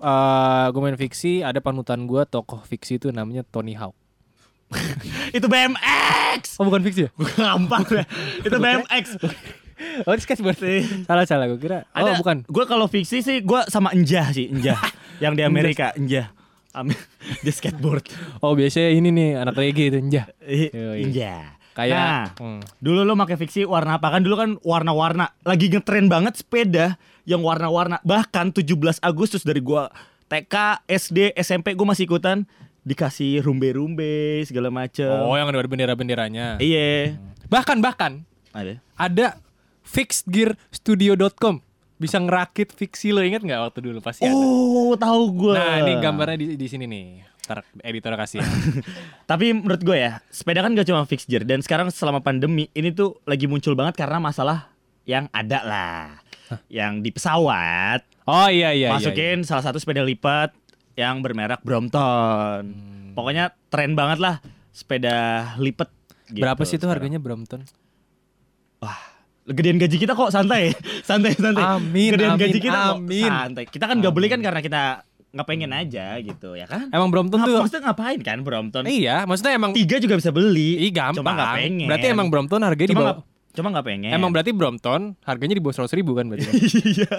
gue 0.72 0.82
main 0.84 1.00
fiksi 1.00 1.40
ada 1.40 1.64
panutan 1.64 2.04
gue 2.04 2.22
tokoh 2.28 2.60
fiksi 2.68 3.00
itu 3.00 3.16
namanya 3.16 3.48
Tony 3.48 3.80
Hawk. 3.80 3.96
itu 5.36 5.48
BMX. 5.48 6.60
Oh 6.60 6.68
bukan 6.68 6.84
fiksi 6.84 7.08
ya? 7.08 7.12
Gampang 7.40 7.88
ya. 7.92 8.04
Itu 8.44 8.56
BMX. 8.60 9.06
Oh 10.06 10.14
ini 10.14 10.22
skateboard. 10.22 10.62
salah 11.10 11.26
salah 11.26 11.50
gue 11.50 11.58
kira. 11.58 11.90
Ada, 11.90 12.14
oh 12.14 12.22
bukan. 12.22 12.46
Gue 12.46 12.70
kalau 12.70 12.86
fiksi 12.86 13.26
sih 13.26 13.42
gue 13.42 13.66
sama 13.66 13.90
Enjah 13.98 14.30
sih, 14.30 14.46
Enjah. 14.54 14.78
yang 15.18 15.34
di 15.34 15.42
Amerika, 15.42 15.90
Enjah. 15.98 16.30
Dia 17.42 17.50
skateboard. 17.50 18.06
Oh 18.46 18.54
biasanya 18.54 18.94
ini 18.94 19.10
nih 19.10 19.30
anak 19.42 19.58
reggae 19.58 19.90
itu 19.90 19.98
Njah. 20.00 20.26
Eh, 20.46 20.70
Yoi. 20.70 21.10
Enjah. 21.10 21.61
Kayak 21.72 21.96
Nah, 21.96 22.24
hmm. 22.36 22.62
dulu 22.84 23.08
lo 23.08 23.14
pakai 23.16 23.38
fiksi 23.40 23.64
warna 23.64 23.96
apa 23.96 24.12
kan? 24.12 24.22
Dulu 24.22 24.36
kan 24.36 24.50
warna-warna. 24.62 25.32
Lagi 25.48 25.72
ngetren 25.72 26.12
banget 26.12 26.44
sepeda 26.44 27.00
yang 27.24 27.40
warna-warna. 27.42 28.04
Bahkan 28.04 28.52
17 28.52 29.00
Agustus 29.00 29.48
dari 29.48 29.64
gua 29.64 29.88
TK, 30.32 30.88
SD, 30.88 31.36
SMP 31.36 31.76
gue 31.76 31.84
masih 31.84 32.08
ikutan 32.08 32.48
dikasih 32.88 33.44
rumbe-rumbe 33.44 34.42
segala 34.48 34.72
macem. 34.72 35.12
Oh 35.12 35.36
yang 35.36 35.52
ada 35.52 35.68
bendera-benderanya. 35.68 36.56
Iya. 36.58 37.20
Bahkan 37.52 37.84
bahkan 37.84 38.24
Ada. 38.56 38.80
ada 38.96 39.28
fixedgearstudio.com. 39.84 41.60
bisa 42.02 42.18
ngerakit 42.18 42.74
fiksi 42.74 43.14
lo 43.14 43.22
inget 43.22 43.46
nggak 43.46 43.62
waktu 43.62 43.80
dulu 43.86 44.02
pasti 44.02 44.26
ada. 44.26 44.34
Oh, 44.34 44.98
tahu 44.98 45.22
gue. 45.38 45.54
Nah, 45.54 45.86
ini 45.86 46.02
gambarnya 46.02 46.34
di, 46.34 46.58
di 46.58 46.66
sini 46.66 46.90
nih. 46.90 47.30
Ntar 47.48 47.66
editor 47.82 48.14
kasih 48.18 48.44
ya. 48.44 48.48
Tapi 49.32 49.54
menurut 49.56 49.82
gue 49.82 49.98
ya, 49.98 50.22
sepeda 50.30 50.62
kan 50.62 50.78
gak 50.78 50.86
cuma 50.86 51.06
fixture 51.10 51.42
dan 51.42 51.62
sekarang 51.66 51.90
selama 51.90 52.22
pandemi 52.22 52.70
ini 52.78 52.94
tuh 52.94 53.18
lagi 53.26 53.50
muncul 53.50 53.74
banget 53.74 53.98
karena 53.98 54.22
masalah 54.22 54.70
yang 55.10 55.26
ada 55.34 55.60
lah. 55.66 56.04
Yang 56.68 56.94
di 57.08 57.10
pesawat 57.16 58.04
Oh 58.30 58.48
iya 58.48 58.70
iya. 58.72 58.94
iya, 58.94 58.96
masukin 58.96 59.42
salah 59.42 59.66
satu 59.66 59.82
sepeda 59.82 60.06
lipat 60.06 60.54
yang 60.94 61.26
bermerek 61.26 61.66
Brompton. 61.66 62.62
Hmm. 62.70 63.12
Pokoknya 63.18 63.52
tren 63.74 63.98
banget 63.98 64.22
lah 64.22 64.40
sepeda 64.72 65.52
lipat. 65.58 65.90
iya. 66.32 66.48
Berapa 66.48 66.62
sih 66.64 66.78
itu 66.78 66.86
harganya 66.86 67.18
Brompton? 67.18 67.66
Gedean 69.42 69.82
gaji 69.82 69.98
kita 69.98 70.14
kok 70.14 70.30
santai, 70.30 70.70
santai, 71.10 71.34
santai. 71.34 71.66
Amin, 71.66 72.14
Gedean 72.14 72.38
amin, 72.38 72.42
gaji 72.46 72.60
kita 72.62 72.78
kok 72.78 72.98
amin. 73.02 73.26
santai. 73.26 73.64
Kita 73.68 73.86
kan 73.90 73.98
gak 74.00 74.14
beli 74.14 74.28
kan 74.30 74.40
karena 74.40 74.62
kita 74.62 74.82
nggak 75.32 75.48
pengen 75.48 75.72
aja 75.72 76.20
gitu 76.20 76.54
ya 76.54 76.68
kan? 76.68 76.92
Emang 76.92 77.08
Brompton 77.08 77.40
Ngap- 77.40 77.48
tuh 77.48 77.56
maksudnya 77.64 77.84
ngapain 77.88 78.20
kan 78.20 78.38
Brompton? 78.44 78.84
Iya, 78.84 79.24
maksudnya 79.24 79.56
emang 79.56 79.72
Tiga 79.72 79.96
juga 79.98 80.20
bisa 80.20 80.30
beli. 80.30 80.84
Ih 80.84 80.92
gampang. 80.92 81.24
Cuma 81.24 81.32
nggak 81.32 81.52
pengen. 81.56 81.88
Berarti 81.88 82.08
emang 82.12 82.28
Brompton 82.28 82.62
harganya 82.62 82.90
di 82.92 82.94
cuma 82.94 83.02
bawah. 83.02 83.16
nggak 83.16 83.28
cuma 83.52 83.68
nggak 83.72 83.86
pengen. 83.88 84.12
Emang 84.12 84.30
berarti 84.32 84.52
Brompton 84.52 85.02
harganya 85.24 85.56
di 85.56 85.64
bawah 85.64 85.76
seratus 85.76 85.96
ribu 85.96 86.12
kan 86.14 86.28
berarti? 86.28 86.52
iya. 87.00 87.16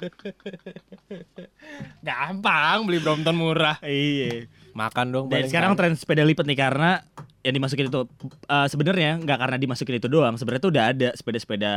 gampang 2.00 2.88
beli 2.88 2.98
Brompton 3.00 3.36
murah. 3.36 3.76
Iya. 3.84 4.48
Makan 4.72 5.06
dong. 5.12 5.26
Dan 5.28 5.48
sekarang 5.48 5.76
tren 5.76 5.94
sepeda 5.96 6.24
lipat 6.24 6.44
nih 6.48 6.58
karena 6.58 7.04
yang 7.40 7.54
dimasukin 7.56 7.88
itu 7.88 8.00
eh, 8.48 8.66
sebenarnya 8.68 9.20
nggak 9.20 9.38
karena 9.38 9.56
dimasukin 9.60 9.96
itu 10.00 10.08
doang. 10.08 10.34
Sebenarnya 10.40 10.62
tuh 10.62 10.72
udah 10.72 10.84
ada 10.96 11.08
sepeda-sepeda 11.12 11.72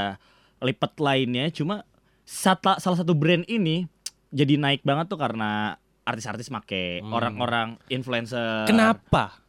lipat 0.64 0.92
lainnya. 1.00 1.52
Cuma 1.52 1.84
sata- 2.24 2.80
salah 2.80 3.00
satu 3.00 3.12
brand 3.12 3.44
ini 3.52 3.88
jadi 4.34 4.58
naik 4.58 4.82
banget 4.82 5.06
tuh 5.08 5.16
karena 5.16 5.78
artis-artis 6.04 6.50
make 6.50 7.00
Hmm. 7.00 7.14
orang-orang 7.14 7.68
influencer. 7.88 8.66
Kenapa? 8.66 9.40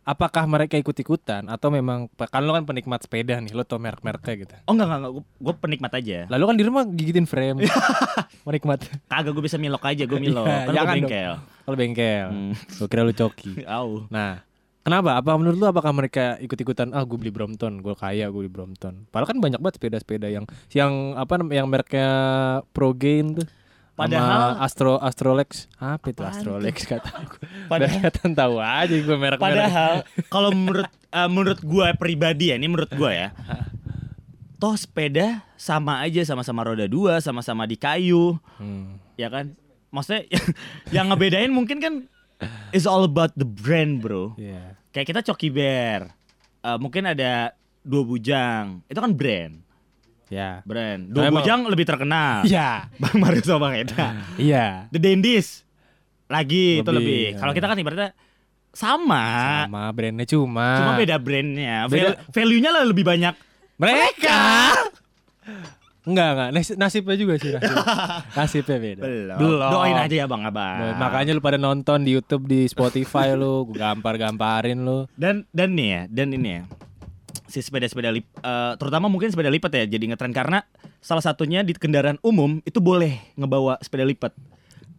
Apakah 0.00 0.42
mereka 0.42 0.74
ikut-ikutan 0.74 1.46
atau 1.46 1.70
memang 1.70 2.08
kan 2.10 2.42
lo 2.42 2.50
kan 2.50 2.64
penikmat 2.64 2.98
sepeda 2.98 3.36
nih, 3.36 3.52
lo 3.52 3.62
tau 3.62 3.78
merek-mereknya 3.78 4.34
gitu. 4.42 4.54
Oh 4.64 4.74
enggak 4.74 4.88
enggak, 4.88 5.00
enggak. 5.06 5.12
gue 5.22 5.54
penikmat 5.60 5.92
aja. 5.94 6.18
Lalu 6.26 6.44
kan 6.48 6.56
di 6.56 6.64
rumah 6.64 6.82
gigitin 6.88 7.26
frame. 7.28 7.62
Menikmat. 8.48 8.80
Kagak 9.06 9.30
gue 9.30 9.44
bisa 9.44 9.54
milok 9.54 9.84
aja, 9.84 10.02
gue 10.02 10.18
milok. 10.26 10.48
Iya, 10.48 10.66
kan 10.66 10.72
gue 10.74 10.94
bengkel. 10.98 11.32
Kalau 11.38 11.76
bengkel. 11.78 12.26
Hmm. 12.26 12.52
Gue 12.56 12.88
kira 12.88 13.02
lu 13.04 13.14
coki. 13.14 13.62
Au. 13.70 14.08
Nah, 14.08 14.42
kenapa? 14.82 15.14
Apa 15.14 15.36
menurut 15.36 15.60
lu 15.60 15.66
apakah 15.68 15.92
mereka 15.92 16.40
ikut-ikutan 16.40 16.90
ah 16.90 17.04
gue 17.04 17.18
beli 17.20 17.30
Brompton, 17.30 17.78
gue 17.78 17.94
kaya 17.94 18.26
gue 18.26 18.40
beli 18.40 18.50
Brompton. 18.50 19.06
Padahal 19.12 19.30
kan 19.30 19.38
banyak 19.38 19.60
banget 19.62 19.78
sepeda-sepeda 19.78 20.26
yang 20.26 20.48
yang 20.74 21.14
apa 21.14 21.38
yang 21.52 21.70
mereknya 21.70 22.08
Pro 22.72 22.96
Gain 22.96 23.38
tuh. 23.38 23.46
Padahal- 24.00 24.56
Sama 24.56 24.64
Astro 24.64 24.92
Astrolex. 24.96 25.50
Apa 25.76 26.06
itu 26.08 26.22
Astrolex 26.24 26.76
kata 26.84 27.10
gue. 27.20 27.40
Padahal- 27.68 28.00
Padahal 28.00 28.32
tahu 28.32 28.54
aja 28.56 28.94
gue 28.96 29.16
merek-merek. 29.16 29.40
Padahal 29.44 29.94
kalau 30.34 30.50
menurut 30.50 30.88
eh, 30.88 31.28
menurut 31.28 31.60
gue 31.60 31.86
pribadi 31.94 32.44
ya, 32.48 32.56
ini 32.56 32.66
menurut 32.66 32.88
gue 32.88 33.12
ya. 33.12 33.28
Toh 34.60 34.76
sepeda 34.76 35.40
sama 35.56 36.00
aja 36.00 36.20
sama-sama 36.22 36.60
roda 36.62 36.84
dua, 36.84 37.16
sama-sama 37.18 37.64
di 37.64 37.74
kayu, 37.74 38.36
Hmm. 38.56 39.00
ya 39.16 39.28
kan? 39.28 39.56
Maksudnya 39.88 40.28
yang 40.94 41.08
ngebedain 41.08 41.48
mungkin 41.48 41.80
kan 41.80 41.94
is 42.70 42.84
all 42.84 43.02
about 43.02 43.32
the 43.34 43.44
brand, 43.44 44.00
bro. 44.00 44.36
Iya. 44.36 44.76
Kayak 44.90 45.06
kita 45.08 45.20
Coki 45.28 45.48
Bear. 45.48 46.12
Eh, 46.60 46.76
mungkin 46.76 47.04
ada 47.04 47.56
dua 47.80 48.02
bujang. 48.02 48.84
Itu 48.84 49.00
kan 49.00 49.12
brand. 49.12 49.64
Ya. 50.30 50.62
Brand. 50.62 51.10
Dua 51.10 51.26
bujang 51.28 51.66
lebih 51.66 51.84
terkenal. 51.84 52.42
Iya. 52.48 52.86
Bang 52.96 53.18
Mario 53.18 53.42
sama 53.42 53.66
Bang 53.66 53.74
Eda. 53.76 54.14
Iya. 54.38 54.86
The 54.88 54.98
Dandies 54.98 55.66
lagi 56.24 56.78
itu 56.78 56.86
Lebih, 56.86 57.02
lebih. 57.02 57.20
ya. 57.26 57.38
Kalau 57.38 57.52
kita 57.52 57.66
kan 57.66 57.76
ibaratnya 57.76 58.10
sama, 58.70 59.24
Sama 59.66 59.90
brandnya 59.90 60.22
cuma. 60.24 60.78
cuma 60.78 60.92
beda 60.94 61.18
brandnya. 61.18 61.84
Beda- 61.84 62.14
Val- 62.14 62.22
Value-nya 62.30 62.70
lah 62.70 62.86
lebih 62.86 63.02
banyak. 63.02 63.34
Mereka. 63.76 64.38
Enggak 66.00 66.28
enggak 66.32 66.48
Nas- 66.54 66.78
nasibnya 66.78 67.12
juga 67.14 67.34
sih 67.36 67.50
nasib. 67.50 67.76
nasibnya 68.38 68.78
beda. 68.78 69.02
Doain 69.68 69.98
aja 69.98 70.14
ya 70.14 70.26
Bang 70.26 70.46
Abang. 70.46 70.96
Makanya 70.96 71.34
lu 71.34 71.42
pada 71.42 71.58
nonton 71.58 72.00
di 72.00 72.14
YouTube 72.14 72.46
di 72.46 72.64
Spotify 72.64 73.34
lu, 73.34 73.66
gue 73.66 73.76
gampar-gamparin 73.76 74.78
lu. 74.78 75.04
dan 75.12 75.44
dan 75.50 75.74
nih 75.74 75.88
ya, 75.90 76.02
dan 76.08 76.28
ini 76.30 76.50
ya. 76.50 76.62
Si 77.50 77.58
sepeda-sepeda 77.58 78.08
lip, 78.08 78.30
eh, 78.36 78.72
terutama 78.78 79.10
mungkin 79.10 79.26
sepeda 79.26 79.50
lipat 79.50 79.74
ya 79.74 79.84
jadi 79.90 80.04
ngetren 80.06 80.30
karena 80.30 80.62
salah 80.98 81.18
satunya 81.20 81.60
di 81.60 81.74
kendaraan 81.74 82.14
umum 82.20 82.62
itu 82.62 82.78
boleh 82.78 83.18
ngebawa 83.34 83.74
sepeda 83.80 84.06
lipat. 84.06 84.30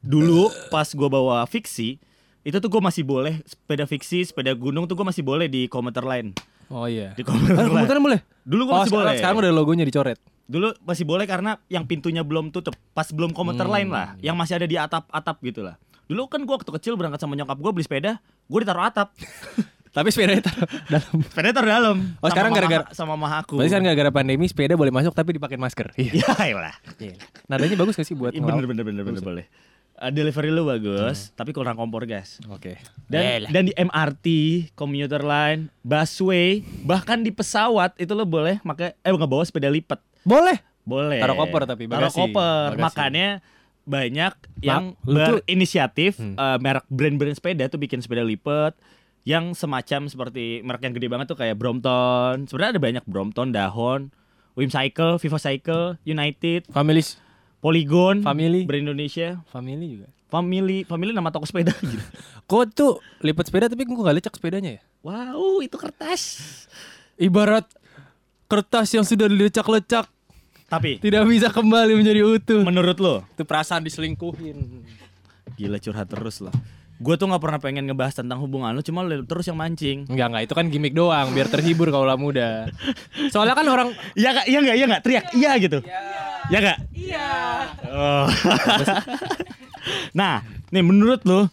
Dulu 0.01 0.51
pas 0.67 0.91
gua 0.91 1.07
bawa 1.07 1.37
fiksi 1.45 1.95
itu 2.41 2.57
tuh 2.57 2.67
gue 2.67 2.81
masih 2.81 3.05
boleh 3.05 3.37
sepeda 3.45 3.85
fiksi, 3.85 4.25
sepeda 4.25 4.49
gunung 4.51 4.83
tuh 4.83 4.97
gue 4.97 5.05
masih 5.05 5.21
boleh 5.21 5.45
di 5.45 5.69
komuter 5.69 6.01
lain. 6.01 6.33
Oh 6.67 6.89
iya. 6.89 7.13
Di 7.13 7.21
komuter 7.21 7.53
Ah, 7.53 7.61
lain. 7.61 7.69
komputernya 7.71 8.01
boleh? 8.01 8.19
Dulu 8.41 8.61
gue 8.65 8.73
Oh, 8.73 8.81
masih 8.81 8.91
boleh. 8.91 9.15
sekarang 9.15 9.37
udah 9.37 9.51
logonya 9.53 9.85
dicoret. 9.85 10.17
Dulu 10.43 10.73
masih 10.81 11.05
boleh 11.05 11.23
karena 11.23 11.61
yang 11.69 11.85
pintunya 11.85 12.25
belum 12.25 12.49
tutup, 12.49 12.73
pas 12.91 13.05
belum 13.07 13.31
komuter 13.31 13.63
Hmm. 13.63 13.71
lain 13.71 13.87
lah, 13.87 14.17
yang 14.19 14.33
masih 14.33 14.57
ada 14.57 14.65
di 14.65 14.73
atap-atap 14.73 15.37
gitu 15.39 15.61
lah. 15.61 15.77
Dulu 16.09 16.25
kan 16.27 16.41
gua 16.41 16.57
waktu 16.57 16.73
kecil 16.73 16.97
berangkat 16.97 17.21
sama 17.21 17.37
nyokap 17.37 17.55
gua 17.55 17.71
beli 17.71 17.85
sepeda, 17.85 18.17
gua 18.45 18.59
ditaruh 18.59 18.83
atap. 18.83 19.13
Tapi 19.91 20.07
sepedanya 20.07 20.39
taruh 20.41 20.67
dalam. 20.87 21.13
Sepeda 21.21 21.49
taruh 21.51 21.69
dalam. 21.69 21.97
Oh, 22.15 22.23
Sama 22.23 22.29
sekarang 22.29 22.51
gara-gara- 22.53 22.87
sama 22.91 23.13
mama 23.13 23.37
aku. 23.37 23.55
Berarti 23.55 23.71
kan 23.71 23.83
gara-gara 23.83 24.07
pandemi 24.09 24.45
sepeda 24.45 24.73
boleh 24.73 24.87
masuk 24.89 25.11
tapi 25.11 25.35
dipakai 25.35 25.55
masker. 25.55 25.91
Iya. 25.99 26.31
Ya 26.31 26.55
lah. 26.57 26.75
Nadanya 27.45 27.75
bagus 27.75 27.93
gak 27.93 28.03
sih 28.03 28.15
buat 28.15 28.31
Iya, 28.31 28.39
bener 28.41 28.63
bener 28.65 28.83
bener 28.83 29.03
bener 29.03 29.19
boleh. 29.19 29.45
Uh, 29.93 30.09
delivery 30.09 30.49
lu 30.49 30.65
bagus, 30.65 31.29
Hmm. 31.29 31.33
tapi 31.37 31.51
kurang 31.51 31.75
kompor 31.75 32.03
gas. 32.03 32.41
Oke. 32.47 32.81
Dan 33.05 33.45
dan 33.45 33.63
di 33.63 33.73
MRT, 33.75 34.25
commuter 34.73 35.21
line, 35.21 35.69
busway, 35.81 36.65
bahkan 36.81 37.19
di 37.19 37.29
pesawat 37.29 37.93
itu 37.95 38.09
lo 38.11 38.23
boleh 38.23 38.57
pakai 38.61 38.97
eh 38.97 39.11
ngebawa 39.11 39.43
sepeda 39.43 39.67
lipat. 39.67 40.01
Boleh. 40.21 40.57
Boleh. 40.81 41.19
Taruh 41.19 41.37
koper 41.37 41.63
tapi, 41.65 41.85
Taruh 41.85 42.07
bagasi. 42.07 42.17
koper. 42.17 42.67
Bagasi. 42.71 42.81
Makanya 42.81 43.27
banyak 43.83 44.33
yang 44.59 44.95
tuh- 44.95 45.13
berinisiatif 45.37 46.15
Hmm. 46.15 46.33
eh, 46.33 46.57
merek 46.57 46.85
brand-brand 46.87 47.35
sepeda 47.35 47.67
tuh 47.67 47.77
bikin 47.77 47.99
sepeda 47.99 48.21
lipat 48.21 48.73
yang 49.21 49.53
semacam 49.53 50.09
seperti 50.09 50.61
merek 50.61 50.81
yang 50.83 50.93
gede 50.93 51.07
banget 51.07 51.27
tuh 51.27 51.37
kayak 51.37 51.55
Brompton. 51.55 52.49
Sebenarnya 52.49 52.71
ada 52.75 52.81
banyak 52.81 53.03
Brompton, 53.05 53.53
Dahon, 53.53 54.09
Wim 54.53 54.67
Cycle, 54.67 55.21
Vivo 55.21 55.37
Cycle, 55.37 55.95
United, 56.01 56.65
Family 56.67 57.05
Polygon, 57.61 58.25
Family. 58.25 58.65
brand 58.65 58.81
Indonesia, 58.83 59.37
family 59.47 59.99
juga. 59.99 60.07
Family, 60.27 60.81
Family 60.83 61.11
nama 61.11 61.29
toko 61.29 61.45
sepeda 61.45 61.75
gitu. 61.77 62.01
Kok 62.49 62.63
tuh 62.71 62.93
lipat 63.21 63.47
sepeda 63.47 63.67
tapi 63.67 63.85
kok 63.85 63.95
gak 63.95 64.15
lecek 64.17 64.33
sepedanya 64.35 64.75
ya? 64.75 64.81
Wow, 65.01 65.61
itu 65.61 65.77
kertas. 65.77 66.21
Ibarat 67.15 67.63
kertas 68.45 68.91
yang 68.91 69.05
sudah 69.05 69.25
dilecak-lecak 69.25 70.09
Tapi 70.67 70.99
tidak 70.99 71.23
bisa 71.23 71.47
kembali 71.47 71.95
menjadi 71.95 72.23
utuh. 72.23 72.63
menurut 72.63 72.97
lo, 72.97 73.23
Itu 73.29 73.43
perasaan 73.43 73.83
diselingkuhin. 73.83 74.83
gila 75.53 75.77
curhat 75.77 76.07
terus 76.07 76.39
loh. 76.39 76.51
Gue 77.01 77.17
tuh 77.17 77.25
nggak 77.25 77.41
pernah 77.41 77.57
pengen 77.57 77.89
ngebahas 77.89 78.13
tentang 78.13 78.37
hubungan 78.37 78.77
lu, 78.77 78.85
cuma 78.85 79.01
lu 79.01 79.25
terus 79.25 79.49
yang 79.49 79.57
mancing. 79.57 80.05
Enggak 80.05 80.27
enggak 80.29 80.43
itu 80.45 80.53
kan 80.53 80.65
gimmick 80.69 80.93
doang 80.93 81.33
biar 81.33 81.49
terhibur 81.49 81.89
kaulah 81.89 82.13
muda. 82.13 82.69
Soalnya 83.33 83.57
kan 83.57 83.65
orang 83.65 83.89
Iya 84.13 84.37
kak, 84.37 84.45
iya 84.45 84.59
nggak, 84.61 84.75
iya 84.77 84.85
nggak, 84.85 85.01
teriak, 85.01 85.25
iya 85.33 85.51
gitu. 85.57 85.79
Iya 86.53 86.57
nggak? 86.61 86.77
Iya. 86.93 87.29
Oh. 87.89 88.25
nah, 90.19 90.45
nih 90.69 90.83
menurut 90.85 91.25
lo, 91.25 91.49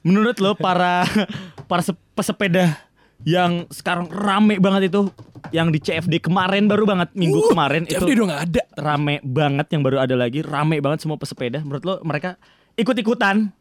menurut 0.00 0.40
lo 0.40 0.56
para 0.56 1.04
para 1.68 1.84
se- 1.84 1.98
pesepeda 2.16 2.72
yang 3.28 3.68
sekarang 3.68 4.08
rame 4.08 4.56
banget 4.56 4.88
itu, 4.88 5.12
yang 5.52 5.68
di 5.68 5.78
CFD 5.78 6.24
kemarin 6.24 6.64
baru 6.64 6.88
banget 6.88 7.12
minggu 7.12 7.52
kemarin 7.52 7.84
itu 7.84 8.00
CFD 8.00 8.10
udah 8.16 8.26
nggak 8.26 8.42
ada. 8.48 8.62
rame 8.80 9.20
banget 9.20 9.66
yang 9.68 9.84
baru 9.84 10.00
ada 10.00 10.16
lagi, 10.16 10.40
rame 10.40 10.80
banget 10.80 11.04
semua 11.04 11.20
pesepeda. 11.20 11.60
Menurut 11.60 11.84
lo 11.84 11.94
mereka 12.02 12.40
ikut-ikutan 12.74 13.52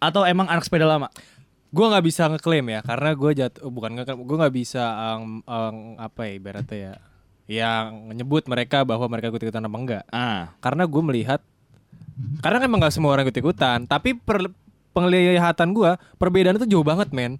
atau 0.00 0.24
emang 0.24 0.48
anak 0.48 0.64
sepeda 0.64 0.88
lama? 0.88 1.12
Gue 1.70 1.86
nggak 1.86 2.04
bisa 2.04 2.26
ngeklaim 2.26 2.66
ya 2.66 2.80
karena 2.82 3.14
gue 3.14 3.30
jatuh 3.36 3.70
bukan 3.70 3.94
ngeklaim 3.94 4.26
gue 4.26 4.36
nggak 4.40 4.54
bisa 4.56 4.82
ang, 4.82 5.44
ang- 5.46 5.94
apa 6.00 6.26
ya 6.26 6.32
ibaratnya 6.34 6.78
ya 6.80 6.94
yang 7.50 8.14
nyebut 8.14 8.46
mereka 8.46 8.86
bahwa 8.86 9.06
mereka 9.10 9.30
ikut 9.30 9.42
ikutan 9.42 9.66
apa 9.66 9.76
enggak. 9.78 10.04
Ah, 10.10 10.54
karena 10.58 10.86
gue 10.86 11.02
melihat 11.02 11.40
karena 12.42 12.64
emang 12.66 12.82
nggak 12.82 12.94
semua 12.94 13.14
orang 13.14 13.26
ikut 13.26 13.38
ikutan 13.38 13.86
tapi 13.86 14.18
per, 14.18 14.50
penglihatan 14.90 15.70
gue 15.70 15.90
perbedaan 16.18 16.58
itu 16.58 16.66
jauh 16.66 16.86
banget 16.86 17.12
men. 17.14 17.38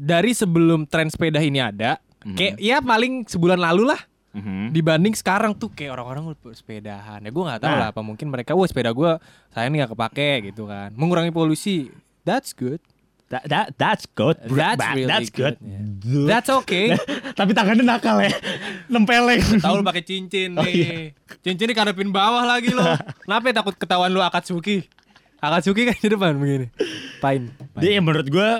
Dari 0.00 0.32
sebelum 0.32 0.88
tren 0.88 1.12
sepeda 1.12 1.40
ini 1.40 1.60
ada 1.60 2.00
kayak 2.36 2.60
ya 2.60 2.84
paling 2.84 3.24
sebulan 3.24 3.56
lalu 3.56 3.88
lah 3.88 4.00
mhm. 4.30 4.70
dibanding 4.70 5.14
sekarang 5.14 5.52
tuh 5.52 5.70
kayak 5.70 5.94
orang-orang 5.94 6.34
sepedahan 6.50 7.20
ya 7.20 7.30
gue 7.30 7.44
nggak 7.44 7.60
tahu 7.60 7.72
Nah. 7.72 7.80
lah 7.80 7.88
apa 7.90 8.00
mungkin 8.00 8.30
mereka 8.30 8.54
wah 8.54 8.66
sepeda 8.66 8.90
gue 8.90 9.18
saya 9.50 9.66
ini 9.66 9.78
nggak 9.78 9.92
kepake 9.92 10.30
gitu 10.50 10.66
kan 10.66 10.90
mengurangi 10.94 11.30
polusi 11.30 11.90
that's 12.22 12.50
good 12.52 12.78
That, 13.30 13.46
that 13.46 13.66
that's 13.78 14.10
good. 14.18 14.42
bro. 14.42 14.58
That's 14.58 14.82
really 14.90 15.06
that's 15.06 15.30
good. 15.30 15.54
good, 15.54 16.02
yeah. 16.02 16.26
That's 16.26 16.50
okay. 16.50 16.98
Tapi 17.38 17.54
tangannya 17.54 17.86
nakal 17.86 18.18
ya. 18.18 18.34
Nempeleng. 18.90 19.38
Tahu 19.62 19.78
lu 19.78 19.84
pakai 19.86 20.02
cincin 20.02 20.58
Oh, 20.58 20.66
nih. 20.66 20.74
iya. 20.74 20.94
Cincin 21.38 21.70
dikarepin 21.70 22.10
bawah 22.10 22.42
lagi 22.42 22.74
lo. 22.74 22.82
Kenapa 23.22 23.44
ya 23.46 23.62
takut 23.62 23.78
ketahuan 23.78 24.10
lu 24.10 24.18
Akatsuki? 24.18 24.82
Akatsuki 25.38 25.86
kan 25.86 25.94
di 25.94 26.10
depan 26.10 26.42
begini. 26.42 26.74
Pain. 27.22 27.54
Dia 27.78 28.02
yang 28.02 28.10
menurut 28.10 28.26
gue 28.26 28.50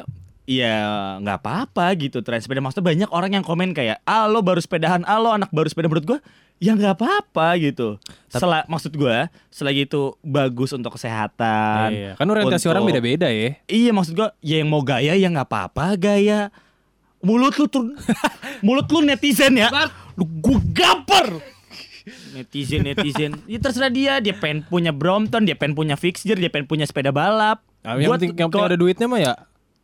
ya 0.50 0.74
nggak 1.22 1.38
apa-apa 1.38 1.94
gitu 1.94 2.18
tren 2.20 2.42
sepeda. 2.42 2.58
Maksudnya 2.58 2.82
banyak 2.84 3.10
orang 3.10 3.30
yang 3.32 3.44
komen 3.44 3.70
kayak 3.70 4.02
ah 4.02 4.26
lo 4.26 4.42
baru 4.42 4.58
sepedahan 4.58 5.06
ah 5.06 5.16
lo 5.16 5.30
anak 5.30 5.48
baru 5.48 5.70
sepeda. 5.70 5.86
Menurut 5.86 6.06
gue 6.06 6.18
ya 6.58 6.74
nggak 6.74 6.92
apa-apa 6.92 7.54
gitu. 7.56 8.02
Sela, 8.26 8.66
maksud 8.66 8.90
gue 8.92 9.16
selagi 9.48 9.86
itu 9.86 10.18
bagus 10.20 10.70
untuk 10.70 10.92
kesehatan 10.92 11.88
Iya, 11.88 12.10
kan 12.14 12.26
orientasi 12.26 12.66
untuk- 12.66 12.72
orang 12.72 12.84
beda-beda 12.84 13.30
ya. 13.30 13.56
iya 13.64 13.90
maksud 13.90 14.12
gue 14.12 14.28
ya 14.40 14.58
yang 14.58 14.68
mau 14.68 14.82
gaya 14.82 15.14
ya 15.14 15.30
nggak 15.30 15.46
apa-apa 15.46 15.94
gaya. 15.94 16.50
Mulut 17.20 17.54
lu 17.54 17.64
tuh 17.64 17.84
mulut 18.66 18.88
lu 18.88 19.00
netizen 19.00 19.54
ya. 19.54 19.70
Lu 20.14 20.26
gue 20.26 20.58
gaper. 20.72 21.38
Netizen 22.32 22.82
netizen. 22.82 23.38
Ya 23.44 23.58
terserah 23.58 23.88
dia 23.88 24.18
dia 24.18 24.34
pengen 24.34 24.64
punya 24.64 24.90
Brompton 24.90 25.44
dia 25.44 25.54
pengen 25.54 25.76
punya 25.76 25.94
fixture 25.94 26.34
dia 26.34 26.48
pengen 26.48 26.66
punya 26.66 26.84
sepeda 26.84 27.12
balap. 27.12 27.62
Nah, 27.80 27.96
yang 27.96 28.12
penting 28.12 28.34
yang 28.34 28.48
penting 28.48 28.66
ada 28.66 28.76
duitnya 28.76 29.06
mah 29.06 29.20
ya 29.20 29.32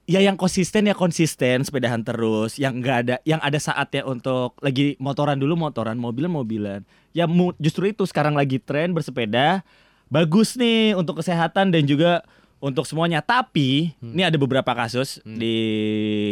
ya 0.06 0.22
yang 0.22 0.38
konsisten 0.38 0.86
ya 0.86 0.94
konsisten 0.94 1.66
sepedahan 1.66 2.00
terus. 2.06 2.56
Yang 2.56 2.72
enggak 2.80 2.96
ada 3.04 3.16
yang 3.26 3.42
ada 3.42 3.58
saatnya 3.58 4.06
untuk 4.06 4.54
lagi 4.62 4.94
motoran 5.02 5.36
dulu 5.36 5.58
motoran 5.58 5.98
mobilan 5.98 6.32
mobilan. 6.32 6.80
Ya 7.12 7.26
justru 7.58 7.90
itu 7.90 8.06
sekarang 8.06 8.38
lagi 8.38 8.62
tren 8.62 8.94
bersepeda. 8.94 9.66
Bagus 10.06 10.54
nih 10.54 10.94
untuk 10.94 11.18
kesehatan 11.18 11.74
dan 11.74 11.82
juga 11.84 12.22
untuk 12.62 12.86
semuanya. 12.86 13.20
Tapi 13.20 13.92
ini 13.98 14.22
ada 14.22 14.38
beberapa 14.38 14.70
kasus 14.72 15.18
di 15.26 15.54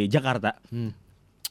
Jakarta. 0.09 0.57
Hmm. 0.71 0.95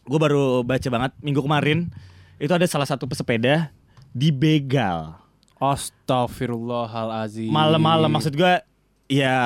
gue 0.04 0.20
baru 0.20 0.60
baca 0.60 0.84
banget 0.84 1.16
minggu 1.24 1.40
kemarin 1.40 1.88
itu 2.36 2.52
ada 2.52 2.68
salah 2.68 2.84
satu 2.84 3.08
pesepeda 3.08 3.72
dibegal. 4.12 5.16
Astagfirullahalazim. 5.56 7.48
malam-malam 7.48 8.12
maksud 8.12 8.36
gua 8.36 8.60
ya 9.06 9.36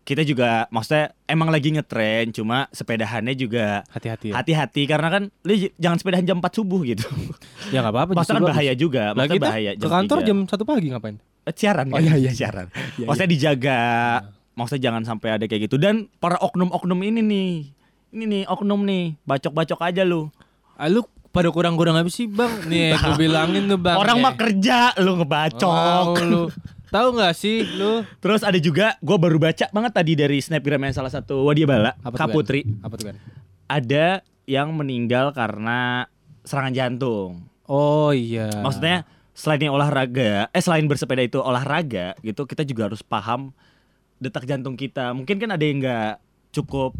kita 0.00 0.22
juga 0.22 0.64
maksudnya 0.68 1.10
emang 1.24 1.50
lagi 1.50 1.70
ngetren 1.70 2.30
cuma 2.30 2.70
sepedahannya 2.70 3.34
juga 3.34 3.82
hati-hati 3.88 4.30
ya. 4.30 4.34
hati-hati 4.34 4.82
karena 4.84 5.08
kan 5.08 5.22
lu 5.42 5.52
j- 5.56 5.74
jangan 5.76 5.98
sepedahan 5.98 6.24
jam 6.24 6.38
4 6.38 6.46
subuh 6.52 6.80
gitu. 6.84 7.06
Ya 7.68 7.82
enggak 7.82 7.92
apa-apa. 7.92 8.12
Maksudnya 8.18 8.38
kan 8.38 8.50
bahaya 8.50 8.72
juga, 8.74 9.02
maksudnya 9.12 9.36
kita 9.36 9.46
bahaya 9.46 9.70
ke 9.74 9.86
kantor 9.88 10.18
3. 10.18 10.28
jam 10.28 10.38
1 10.44 10.62
pagi 10.64 10.86
ngapain? 10.88 11.16
Eh, 11.40 11.54
siaran 11.54 11.86
Oh, 11.88 11.96
kan? 11.96 12.02
iya, 12.02 12.14
iya. 12.16 12.30
siaran. 12.30 12.66
Iya, 12.96 13.06
maksudnya 13.06 13.30
dijaga. 13.30 13.80
Maksudnya 14.52 14.82
jangan 14.84 15.02
sampai 15.04 15.28
ada 15.32 15.44
kayak 15.44 15.62
gitu 15.64 15.76
dan 15.76 16.06
para 16.16 16.36
oknum-oknum 16.36 17.00
ini 17.00 17.20
nih. 17.20 17.50
Ini 18.10 18.24
nih 18.26 18.42
oknum 18.44 18.82
nih, 18.82 19.16
bacok-bacok 19.22 19.80
aja 19.80 20.02
lu. 20.02 20.28
Ah, 20.74 20.86
lu 20.86 21.00
pada 21.30 21.46
kurang-kurang 21.48 21.94
habis 21.94 22.12
sih, 22.12 22.26
Bang? 22.26 22.50
Nih, 22.66 22.90
gue 22.92 23.14
bilangin 23.16 23.64
tuh, 23.64 23.78
Bang. 23.78 23.96
Orang 23.96 24.18
Eh. 24.18 24.22
mah 24.22 24.34
kerja, 24.34 24.90
lu 24.98 25.14
ngebacok. 25.16 25.70
Oh, 26.10 26.18
lu. 26.18 26.42
Tahu 26.90 27.08
nggak 27.14 27.34
sih 27.38 27.62
lu? 27.78 28.02
Terus 28.18 28.42
ada 28.42 28.58
juga 28.58 28.98
gue 28.98 29.16
baru 29.16 29.38
baca 29.38 29.70
banget 29.70 29.92
tadi 29.94 30.12
dari 30.18 30.42
snapgram 30.42 30.82
yang 30.90 30.94
salah 30.94 31.10
satu 31.14 31.46
Wadia 31.46 31.66
Bala, 31.66 31.94
Apa 32.02 32.26
Kak? 32.26 32.34
Putri. 32.34 32.66
Apa 32.82 32.98
tuh 32.98 33.14
kan? 33.14 33.18
ada 33.70 34.26
yang 34.50 34.74
meninggal 34.74 35.30
karena 35.30 36.10
serangan 36.42 36.74
jantung. 36.74 37.46
Oh 37.70 38.10
iya. 38.10 38.50
Maksudnya 38.66 39.06
selain 39.30 39.70
olahraga, 39.70 40.50
eh 40.50 40.58
selain 40.58 40.90
bersepeda 40.90 41.22
itu 41.22 41.38
olahraga 41.38 42.18
gitu, 42.26 42.50
kita 42.50 42.66
juga 42.66 42.90
harus 42.90 43.06
paham 43.06 43.54
detak 44.18 44.50
jantung 44.50 44.74
kita. 44.74 45.14
Mungkin 45.14 45.38
kan 45.38 45.54
ada 45.54 45.62
yang 45.62 45.78
nggak 45.78 46.18
cukup 46.50 46.98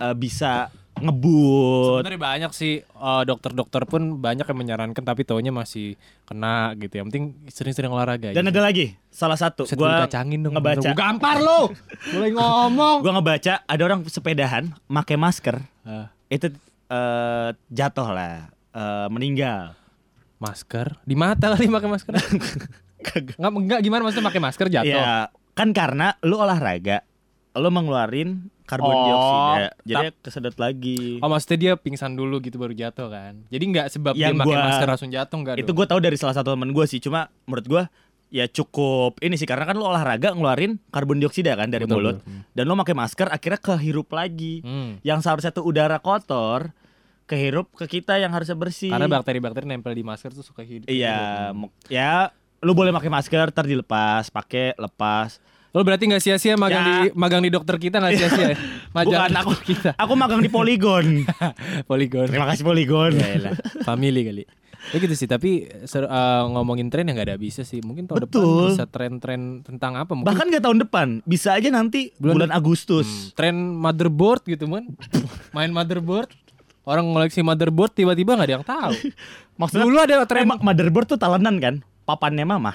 eh, 0.00 0.16
bisa 0.16 0.72
ngebut. 1.00 2.00
Sebenarnya 2.00 2.22
banyak 2.22 2.52
sih 2.56 2.80
eh, 2.80 3.22
dokter-dokter 3.28 3.84
pun 3.84 4.16
banyak 4.16 4.46
yang 4.48 4.58
menyarankan 4.58 5.02
tapi 5.04 5.22
taunya 5.28 5.52
masih 5.52 5.94
kena 6.24 6.72
gitu. 6.80 7.00
Yang 7.00 7.06
penting 7.12 7.24
sering-sering 7.52 7.92
olahraga. 7.92 8.32
Dan 8.32 8.48
aja. 8.48 8.52
ada 8.52 8.60
lagi 8.64 8.96
salah 9.12 9.36
satu 9.36 9.68
Set, 9.68 9.76
gua 9.76 10.08
kacangin 10.08 10.40
dong. 10.40 10.56
ngebaca. 10.56 10.80
Gua 10.80 10.96
gampar 10.96 11.36
lu. 11.40 11.72
Mulai 12.16 12.30
ngomong. 12.32 12.96
Gua 13.04 13.12
ngebaca 13.20 13.54
ada 13.64 13.82
orang 13.84 14.00
sepedahan 14.08 14.72
pakai 14.88 15.16
masker. 15.20 15.56
Ah, 15.84 16.08
Itu 16.32 16.52
eh, 16.88 17.48
jatuh 17.68 18.08
lah, 18.10 18.48
eh, 18.72 19.06
meninggal. 19.12 19.76
masker 20.36 21.00
di 21.08 21.16
mata 21.16 21.48
kali 21.48 21.64
pakai 21.64 21.88
masker. 21.88 22.12
Enggak 23.16 23.52
enggak 23.56 23.80
gimana 23.80 24.04
maksudnya 24.04 24.28
pakai 24.28 24.42
masker 24.42 24.66
jatuh. 24.68 25.00
Ya, 25.00 25.32
kan 25.56 25.72
karena 25.72 26.20
lu 26.20 26.36
olahraga, 26.36 27.00
lu 27.56 27.72
mengeluarin 27.72 28.52
karbon 28.66 28.90
Oh, 28.90 28.98
dioksida, 29.00 29.66
jadi 29.82 30.06
kesedot 30.18 30.56
lagi. 30.56 31.18
Oh 31.18 31.26
maksudnya 31.26 31.56
dia 31.56 31.72
pingsan 31.74 32.12
dulu 32.12 32.38
gitu 32.38 32.56
baru 32.56 32.70
jatuh 32.70 33.06
kan? 33.06 33.46
Jadi 33.46 33.64
nggak 33.64 33.86
sebab 33.88 34.12
Yang 34.12 34.34
dia 34.34 34.40
pakai 34.42 34.56
masker 34.60 34.88
langsung 34.88 35.10
jatuh 35.10 35.36
nggak 35.38 35.54
itu 35.56 35.70
gue 35.70 35.86
tahu 35.86 36.00
dari 36.00 36.16
salah 36.16 36.34
satu 36.34 36.52
temen 36.52 36.70
gue 36.70 36.84
sih. 36.84 36.98
Cuma 36.98 37.26
menurut 37.44 37.64
gue 37.64 37.82
ya 38.28 38.44
cukup 38.44 39.16
ini 39.20 39.34
sih. 39.34 39.44
Karena 39.44 39.64
kan 39.64 39.74
lo 39.74 39.86
olahraga 39.86 40.30
ngeluarin 40.30 40.82
karbon 40.88 41.16
dioksida 41.16 41.54
kan 41.54 41.68
dari 41.68 41.86
Betul, 41.86 41.96
mulut. 41.96 42.16
betul. 42.20 42.42
dan 42.52 42.64
lo 42.64 42.74
pakai 42.76 42.96
masker 42.96 43.28
akhirnya 43.28 43.60
kehirup 43.60 44.08
lagi. 44.10 44.54
Hmm. 44.60 44.98
yang 45.00 45.18
seharusnya 45.18 45.50
tuh 45.50 45.62
udara 45.62 45.96
kotor 45.96 46.74
kehirup 47.24 47.70
ke 47.72 47.86
kita 47.88 48.18
yang 48.18 48.30
harusnya 48.30 48.54
bersih. 48.54 48.90
Karena 48.90 49.06
bakteri-bakteri 49.08 49.64
nempel 49.64 49.90
di 49.90 50.02
masker 50.02 50.30
tuh 50.30 50.42
suka 50.42 50.60
hidup. 50.60 50.86
Iya. 50.86 51.50
mu- 51.50 51.70
ya 51.86 52.30
lu 52.58 52.72
boleh 52.72 52.90
pakai 52.90 53.08
masker 53.08 53.46
ntar 53.48 53.62
dilepas 53.62 54.26
pakai 54.28 54.74
lepas 54.74 55.38
Lo 55.76 55.84
berarti 55.84 56.08
nggak 56.08 56.24
sia-sia 56.24 56.56
magang 56.56 56.80
Ya. 56.80 56.88
di 56.88 56.96
magang 57.12 57.44
di 57.44 57.52
dokter 57.52 57.76
kita 57.76 58.00
nggak 58.00 58.16
sia-sia 58.16 58.46
ya? 58.48 58.58
Magang 58.96 59.28
bukan 59.28 59.32
aku 59.36 59.52
kita. 59.60 59.90
aku 59.92 60.12
magang 60.16 60.40
di 60.40 60.48
Polygon. 60.48 61.28
Poligon 61.90 62.26
terima 62.26 62.48
kasih 62.48 62.64
Polygon. 62.64 63.12
Ya 63.12 63.52
Family 63.84 64.24
kali. 64.24 64.44
Ya 64.88 64.96
gitu 64.96 65.12
sih 65.12 65.26
tapi 65.26 65.68
ser- 65.84 66.08
eh, 66.08 66.42
ngomongin 66.48 66.88
tren 66.88 67.04
ya 67.04 67.12
nggak 67.12 67.28
ada 67.28 67.36
bisa 67.36 67.60
sih. 67.60 67.84
Mungkin 67.84 68.08
tahun 68.08 68.24
Betul. 68.24 68.40
depan 68.40 68.72
bisa 68.72 68.84
tren-tren 68.88 69.40
tentang 69.60 70.00
apa 70.00 70.16
Mungkin? 70.16 70.32
Bahkan 70.32 70.46
gak 70.48 70.64
tahun 70.64 70.78
depan 70.80 71.08
bisa 71.22 71.52
aja 71.52 71.68
nanti 71.68 72.08
Bulan- 72.16 72.48
bulan, 72.48 72.50
Agustus. 72.50 73.04
Hmm, 73.04 73.36
tren 73.36 73.54
motherboard 73.76 74.48
gitu 74.48 74.64
kan 74.64 74.88
Main 75.54 75.76
motherboard 75.76 76.32
Orang 76.86 77.10
ngoleksi 77.10 77.42
motherboard 77.42 77.92
tiba-tiba 77.92 78.32
nggak 78.32 78.46
ada 78.46 78.54
yang 78.54 78.64
tahu. 78.64 78.94
Maksudnya 79.58 79.84
Dulu 79.84 79.98
ada 79.98 80.16
tren 80.24 80.46
Emang 80.46 80.62
motherboard 80.62 81.04
tuh 81.04 81.18
talenan 81.18 81.60
kan? 81.60 81.74
Papannya 82.06 82.48
mama 82.48 82.72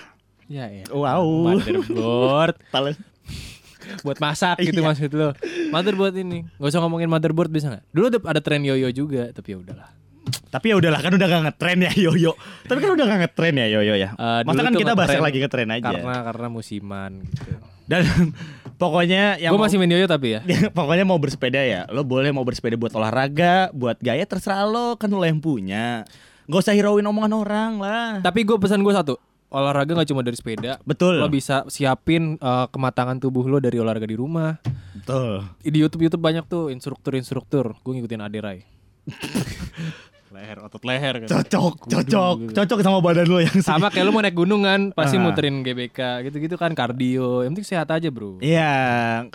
Ya 0.51 0.67
ya 0.67 0.83
wow 0.91 1.23
Motherboard 1.23 2.59
buat 4.05 4.17
masak 4.21 4.61
gitu 4.61 4.83
Iya. 4.83 4.87
maksud 4.87 5.09
lo 5.15 5.33
motherboard 5.73 6.13
ini 6.13 6.45
nggak 6.59 6.69
usah 6.69 6.81
ngomongin 6.83 7.09
motherboard 7.09 7.49
bisa 7.49 7.71
nggak 7.71 7.83
dulu 7.89 8.07
ada, 8.23 8.39
tren 8.43 8.61
yoyo 8.61 8.91
juga 8.91 9.31
tapi 9.31 9.55
ya 9.55 9.59
udahlah 9.63 9.89
Tapi 10.21 10.69
ya 10.69 10.75
udahlah 10.77 11.01
kan 11.01 11.15
udah 11.17 11.27
gak 11.27 11.43
ngetren 11.49 11.79
ya 11.81 11.91
Yoyo. 11.97 12.37
Tapi 12.69 12.77
kan 12.77 12.93
udah 12.93 13.05
gak 13.09 13.19
ngetren 13.25 13.55
ya 13.57 13.67
Yoyo 13.71 13.95
ya. 13.97 14.13
Eh, 14.13 14.41
Masa 14.45 14.61
kan 14.61 14.75
kita 14.75 14.93
bahas 14.93 15.17
lagi 15.17 15.41
ngetren 15.41 15.71
aja. 15.71 15.81
karena 15.89 16.15
karena 16.27 16.47
musiman 16.51 17.11
gitu 17.25 17.55
Dan 17.89 18.01
pokoknya 18.81 19.41
yang 19.41 19.49
gue 19.49 19.59
masih 19.59 19.81
main 19.81 19.89
yoyo 19.89 20.05
tapi 20.05 20.37
ya 20.37 20.39
pokoknya 20.77 21.09
mau 21.09 21.17
bersepeda 21.17 21.57
ya. 21.65 21.89
Lo 21.89 22.05
boleh 22.05 22.29
mau 22.29 22.45
bersepeda 22.45 22.77
buat 22.77 22.93
olahraga, 22.93 23.73
buat 23.73 23.97
gaya 23.97 24.21
terserah 24.27 24.67
lo, 24.67 24.93
kan 24.93 25.09
lo 25.09 25.25
yang 25.25 25.41
punya. 25.41 26.05
Gak 26.45 26.69
usah 26.69 26.75
hirauin 26.77 27.01
omongan 27.01 27.33
orang 27.33 27.71
lah. 27.81 28.09
tapi 28.21 28.45
gue 28.45 28.59
pesan 28.59 28.85
gue 28.85 28.93
satu 28.93 29.17
olahraga 29.51 29.91
nggak 29.93 30.07
cuma 30.07 30.23
dari 30.23 30.33
sepeda. 30.33 30.79
Betul. 30.81 31.19
lo 31.19 31.27
bisa 31.27 31.67
siapin 31.67 32.35
eh, 32.35 32.67
kematangan 32.67 33.19
tubuh 33.19 33.43
lo 33.45 33.59
dari 33.59 33.77
olahraga 33.77 34.03
di 34.03 34.15
rumah. 34.15 34.57
Betul. 34.91 35.43
di 35.59 35.77
YouTube 35.77 36.03
YouTube 36.03 36.21
banyak 36.21 36.45
tuh 36.45 36.69
instruktur 36.69 37.13
instruktur 37.13 37.73
gue 37.75 37.91
ngikutin 37.91 38.21
Aderai 38.21 38.59
leher 40.31 40.63
otot 40.63 40.79
leher 40.87 41.15
kan. 41.19 41.27
Cocok, 41.27 41.91
cocok, 41.91 42.35
cocok 42.55 42.79
sama 42.79 43.03
badan 43.03 43.27
lo 43.27 43.43
yang 43.43 43.59
sama 43.59 43.91
kayak 43.91 44.07
lo 44.07 44.15
mau 44.15 44.23
naik 44.23 44.31
gunung 44.31 44.63
kan 44.63 44.95
pasti 44.95 45.19
Ah. 45.19 45.27
muterin 45.27 45.59
GBK 45.59 45.99
gitu-gitu 46.23 46.55
kan 46.55 46.71
kardio. 46.71 47.43
Yang 47.43 47.51
penting 47.51 47.67
sehat 47.67 47.91
aja 47.91 48.07
bro. 48.07 48.39
Iya, 48.39 48.71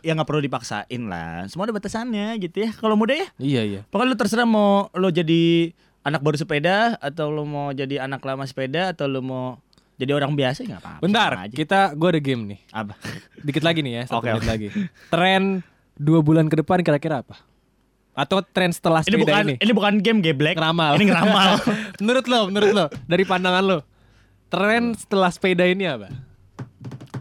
ya 0.01 0.11
nggak 0.17 0.25
perlu 0.25 0.41
dipaksain 0.41 1.03
lah. 1.05 1.45
Semua 1.53 1.69
ada 1.69 1.77
batasannya 1.77 2.41
gitu 2.41 2.65
ya. 2.65 2.71
Kalau 2.73 2.97
muda 2.97 3.13
ya, 3.13 3.29
iya 3.37 3.63
iya. 3.63 3.81
Pokoknya 3.87 4.09
lo 4.09 4.17
terserah 4.17 4.49
mau 4.49 4.89
lo 4.89 5.13
jadi 5.13 5.69
anak 6.01 6.25
baru 6.25 6.41
sepeda 6.41 6.97
atau 6.97 7.29
lo 7.29 7.45
mau 7.45 7.77
jadi 7.77 8.01
anak 8.01 8.25
lama 8.25 8.49
sepeda 8.49 8.97
atau 8.97 9.05
lo 9.05 9.21
mau 9.21 9.61
jadi 9.97 10.13
orang 10.13 10.33
biasa 10.33 10.61
ya 10.61 10.67
nggak 10.69 10.83
apa-apa. 10.83 11.01
bentar 11.01 11.31
kita 11.49 11.81
gue 11.93 12.09
ada 12.09 12.21
game 12.21 12.43
nih 12.47 12.61
Apa? 12.71 12.95
dikit 13.41 13.63
lagi 13.63 13.81
nih 13.81 13.93
ya 13.93 14.03
satu 14.07 14.21
Oke, 14.21 14.29
menit 14.31 14.43
oke. 14.43 14.49
lagi 14.49 14.69
tren 15.09 15.43
dua 15.97 16.21
bulan 16.21 16.47
ke 16.47 16.57
depan 16.57 16.81
kira-kira 16.81 17.21
apa 17.21 17.37
atau 18.13 18.41
tren 18.41 18.73
setelah 18.73 19.01
Ini 19.01 19.13
sepeda 19.13 19.25
bukan 19.25 19.43
ini, 19.45 19.55
ini 19.59 19.73
bukan 19.73 19.95
game 20.01 20.21
geblek. 20.21 20.57
ngeramal 20.57 20.97
Ini 20.97 21.05
ngeramal. 21.05 21.49
menurut 22.01 22.25
lo 22.27 22.41
menurut 22.49 22.71
lo 22.73 22.87
dari 23.05 23.25
pandangan 23.25 23.61
lo 23.61 23.79
tren 24.49 24.93
setelah 24.93 25.29
sepeda 25.29 25.65
ini 25.65 25.85
apa 25.85 26.09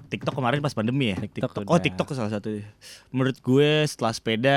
TikTok 0.06 0.32
kemarin 0.34 0.62
pas 0.62 0.72
pandemi 0.72 1.12
ya. 1.12 1.18
TikTok 1.18 1.66
Oh 1.66 1.76
udah. 1.76 1.82
TikTok 1.82 2.08
salah 2.14 2.32
satu. 2.32 2.62
Menurut 3.10 3.36
gue 3.36 3.84
setelah 3.84 4.14
sepeda 4.14 4.56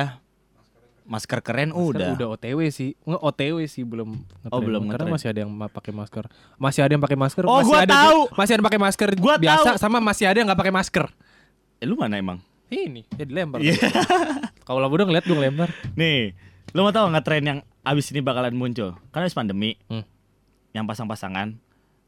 masker 1.08 1.40
keren 1.40 1.72
Masker 1.72 1.88
udah. 1.90 2.08
udah 2.14 2.28
OTW 2.30 2.58
sih 2.68 2.92
nggak 3.00 3.22
OTW 3.24 3.56
sih 3.64 3.82
belum 3.82 4.12
Oh, 4.46 4.60
belum 4.60 4.86
karena 4.86 5.08
masih 5.08 5.28
ada 5.28 5.40
yang 5.40 5.50
pakai 5.66 5.90
masker 5.90 6.24
masih 6.54 6.80
ada 6.80 6.92
yang 6.92 7.00
pakai 7.00 7.16
masker 7.16 7.42
Oh, 7.42 7.58
masih 7.58 7.66
gua 7.66 7.78
ada 7.80 7.94
tahu. 7.98 8.20
masih 8.30 8.52
ada 8.52 8.58
yang 8.58 8.68
pakai 8.68 8.82
masker 8.82 9.08
Gua 9.16 9.34
biasa 9.36 9.68
tahu. 9.72 9.76
sama 9.78 9.98
masih 9.98 10.24
ada 10.24 10.36
yang 10.36 10.46
nggak 10.46 10.60
pakai 10.60 10.74
masker 10.74 11.04
Eh, 11.78 11.86
lu 11.86 11.94
mana 11.94 12.14
emang? 12.14 12.38
ini 12.68 13.08
ya 13.10 13.24
dilempar 13.24 13.58
Iya. 13.58 13.80
Kalau 14.68 14.78
lah 14.78 14.86
udah 14.86 15.02
ngeliat 15.02 15.24
gue 15.24 15.32
ngelempar. 15.32 15.72
Nih, 15.94 16.36
lu 16.70 16.84
mau 16.84 16.92
tahu 16.92 17.08
nggak 17.08 17.24
tren 17.24 17.40
yang 17.42 17.58
abis 17.80 18.12
ini 18.12 18.20
bakalan 18.20 18.52
muncul? 18.52 18.92
Kan 19.08 19.24
habis 19.24 19.32
pandemi, 19.32 19.80
Hmm. 19.88 20.04
yang 20.70 20.84
pasang-pasangan 20.84 21.56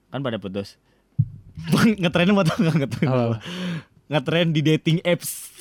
kan 0.06 0.20
pada 0.20 0.36
putus. 0.36 0.76
ngetrennya 1.96 2.32
mau 2.32 2.42
tau 2.42 2.56
nggak 2.58 2.76
ngetren? 2.78 3.08
Apa? 3.08 3.36
Ngetren 4.11 4.51
di 4.51 4.61
dating 4.61 4.99
apps. 5.07 5.55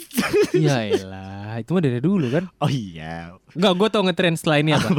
Iya 0.57 0.89
elah, 0.97 1.61
itu 1.61 1.69
mah 1.69 1.81
dari 1.85 2.01
dulu 2.01 2.33
kan. 2.33 2.49
oh 2.57 2.71
iya. 2.71 3.37
Enggak, 3.53 3.73
gue 3.77 3.87
tau 3.93 4.01
ngetrend 4.01 4.35
setelah 4.41 4.57
ini 4.57 4.71
apa? 4.73 4.89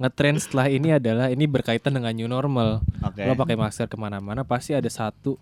ngetrend 0.00 0.38
setelah 0.40 0.66
ini 0.72 0.96
adalah 0.96 1.28
ini 1.28 1.44
berkaitan 1.46 1.94
dengan 1.94 2.10
new 2.10 2.26
normal. 2.26 2.82
Oke. 3.04 3.22
Lo 3.22 3.38
pakai 3.38 3.54
masker 3.54 3.86
ke 3.86 3.94
mana-mana 4.00 4.42
pasti 4.42 4.74
ada 4.74 4.88
satu 4.90 5.38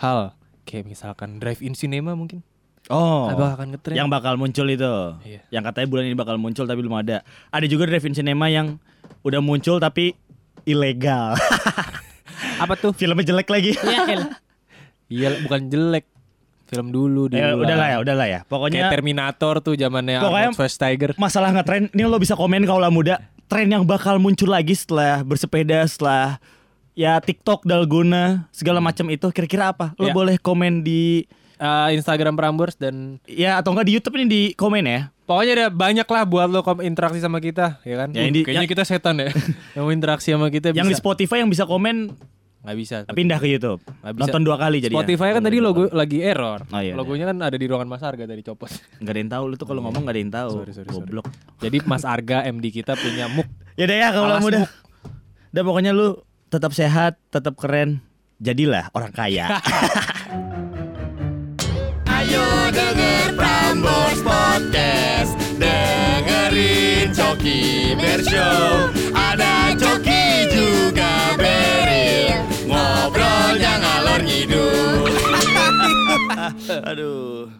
hal 0.00 0.34
kayak 0.66 0.90
misalkan 0.90 1.38
drive-in 1.38 1.76
cinema 1.78 2.18
mungkin. 2.18 2.42
Oh. 2.88 3.28
Apa 3.28 3.60
akan 3.60 3.76
ngetrend? 3.76 3.96
Yang 4.00 4.08
bakal 4.08 4.34
muncul 4.40 4.66
itu. 4.66 4.94
Iya. 5.22 5.40
Yang 5.52 5.62
katanya 5.70 5.88
bulan 5.92 6.04
ini 6.08 6.16
bakal 6.16 6.36
muncul 6.40 6.64
tapi 6.64 6.80
belum 6.80 6.96
ada. 6.98 7.20
Ada 7.52 7.66
juga 7.68 7.84
drive-in 7.84 8.16
cinema 8.16 8.48
yang 8.48 8.80
udah 9.22 9.44
muncul 9.44 9.76
tapi 9.76 10.16
ilegal. 10.64 11.36
apa 12.58 12.74
tuh? 12.80 12.90
Filmnya 12.98 13.22
jelek 13.22 13.48
lagi. 13.48 13.72
Iya, 15.08 15.40
bukan 15.40 15.72
jelek. 15.72 16.04
Film 16.68 16.88
dulu 16.88 17.26
dulu. 17.26 17.34
Ya, 17.34 17.52
udahlah 17.52 17.88
ya, 17.88 17.98
udahlah 17.98 18.26
ya. 18.26 18.38
Kayak 18.38 18.46
Pokoknya 18.46 18.82
Terminator 18.88 19.54
tuh 19.58 19.74
zamannya 19.74 20.18
Pokoknya- 20.18 20.48
Arnold 20.48 20.56
Schwarzenegger. 20.58 21.10
masalah 21.16 21.48
ngetren 21.50 21.88
ini 21.90 22.02
lo 22.02 22.16
bisa 22.16 22.32
komen 22.32 22.62
kalau 22.62 22.84
muda 22.88 23.18
tren 23.44 23.66
yang 23.66 23.82
bakal 23.82 24.16
muncul 24.16 24.46
lagi 24.46 24.72
setelah 24.72 25.20
bersepeda 25.22 25.80
setelah 25.82 26.36
ya 26.92 27.16
TikTok 27.16 27.64
dalgona 27.64 28.44
segala 28.50 28.78
macam 28.78 29.08
itu 29.08 29.24
kira-kira 29.28 29.70
apa 29.70 29.96
lo 29.96 30.06
Ya. 30.06 30.12
boleh 30.12 30.36
komen 30.36 30.80
di 30.82 31.24
Eh, 31.56 31.88
Instagram 31.90 32.32
Prambors 32.32 32.76
dan 32.76 33.18
ya 33.24 33.56
atau 33.56 33.72
enggak 33.72 33.86
di 33.86 33.92
YouTube 33.92 34.14
ini 34.14 34.26
di 34.26 34.42
komen 34.52 34.78
ya 34.80 35.10
pokoknya 35.24 35.52
ada 35.56 35.66
banyak 35.68 36.06
lah 36.06 36.22
buat 36.22 36.46
lo 36.46 36.62
kom- 36.62 36.80
interaksi 36.80 37.18
sama 37.18 37.36
kita, 37.38 37.82
ya 37.82 37.98
kan? 37.98 38.08
Ya, 38.10 38.22
Uh, 38.22 38.30
ini- 38.30 38.40
kayaknya 38.42 38.62
yang- 38.62 38.70
kita 38.70 38.82
setan 38.82 39.18
ya. 39.18 39.28
yang 39.74 39.82
mau 39.82 39.90
interaksi 39.90 40.30
sama 40.30 40.48
kita 40.48 40.70
yang 40.70 40.84
di 40.84 40.92
bisa. 40.92 41.02
Spotify 41.02 41.42
yang 41.42 41.48
bisa 41.48 41.64
komen 41.64 42.14
Nggak 42.58 42.76
bisa. 42.76 42.96
pindah 43.06 43.38
ke 43.38 43.46
YouTube. 43.46 43.80
Nggak 44.02 44.14
bisa. 44.18 44.22
nonton 44.26 44.42
dua 44.42 44.56
kali 44.58 44.82
jadi 44.82 44.94
Spotify 44.94 45.30
kan 45.30 45.42
tadi 45.46 45.58
logo 45.62 45.86
lagi 45.94 46.18
error. 46.20 46.66
Oh, 46.68 46.80
iya, 46.82 46.92
Logonya 46.98 47.30
kan 47.30 47.38
ada 47.38 47.54
di 47.54 47.66
ruangan 47.70 47.86
Mas 47.86 48.02
Arga 48.02 48.26
tadi 48.26 48.42
copot. 48.42 48.66
nggak 48.98 49.12
ada 49.14 49.20
yang 49.22 49.30
tahu 49.30 49.44
lu 49.46 49.54
tuh 49.54 49.66
kalau 49.70 49.80
ngomong 49.86 50.02
nggak 50.02 50.14
ada 50.18 50.22
yang 50.22 50.34
tahu. 50.34 50.50
Sorry, 50.62 50.72
sorry, 50.74 50.88
sorry. 50.90 51.06
goblok. 51.06 51.26
Jadi 51.62 51.78
Mas 51.86 52.02
Arga 52.02 52.42
MD 52.50 52.66
kita 52.74 52.98
punya 52.98 53.30
muk. 53.30 53.46
ya 53.78 53.84
deh 53.86 53.98
ya 53.98 54.10
kalau 54.10 54.34
Alas 54.34 54.42
muda 54.42 54.66
udah 55.48 55.62
pokoknya 55.64 55.92
lu 55.94 56.18
tetap 56.50 56.74
sehat 56.74 57.16
tetap 57.30 57.54
keren. 57.54 58.02
Jadilah 58.38 58.90
orang 58.94 59.10
kaya. 59.14 59.50
Ayo 62.06 62.46
denger 62.70 63.34
Prambors 63.34 64.20
Podcast. 64.22 65.34
Dengerin 65.58 67.10
Coki 67.14 67.94
Bear 67.98 68.22
aduh 76.66 77.50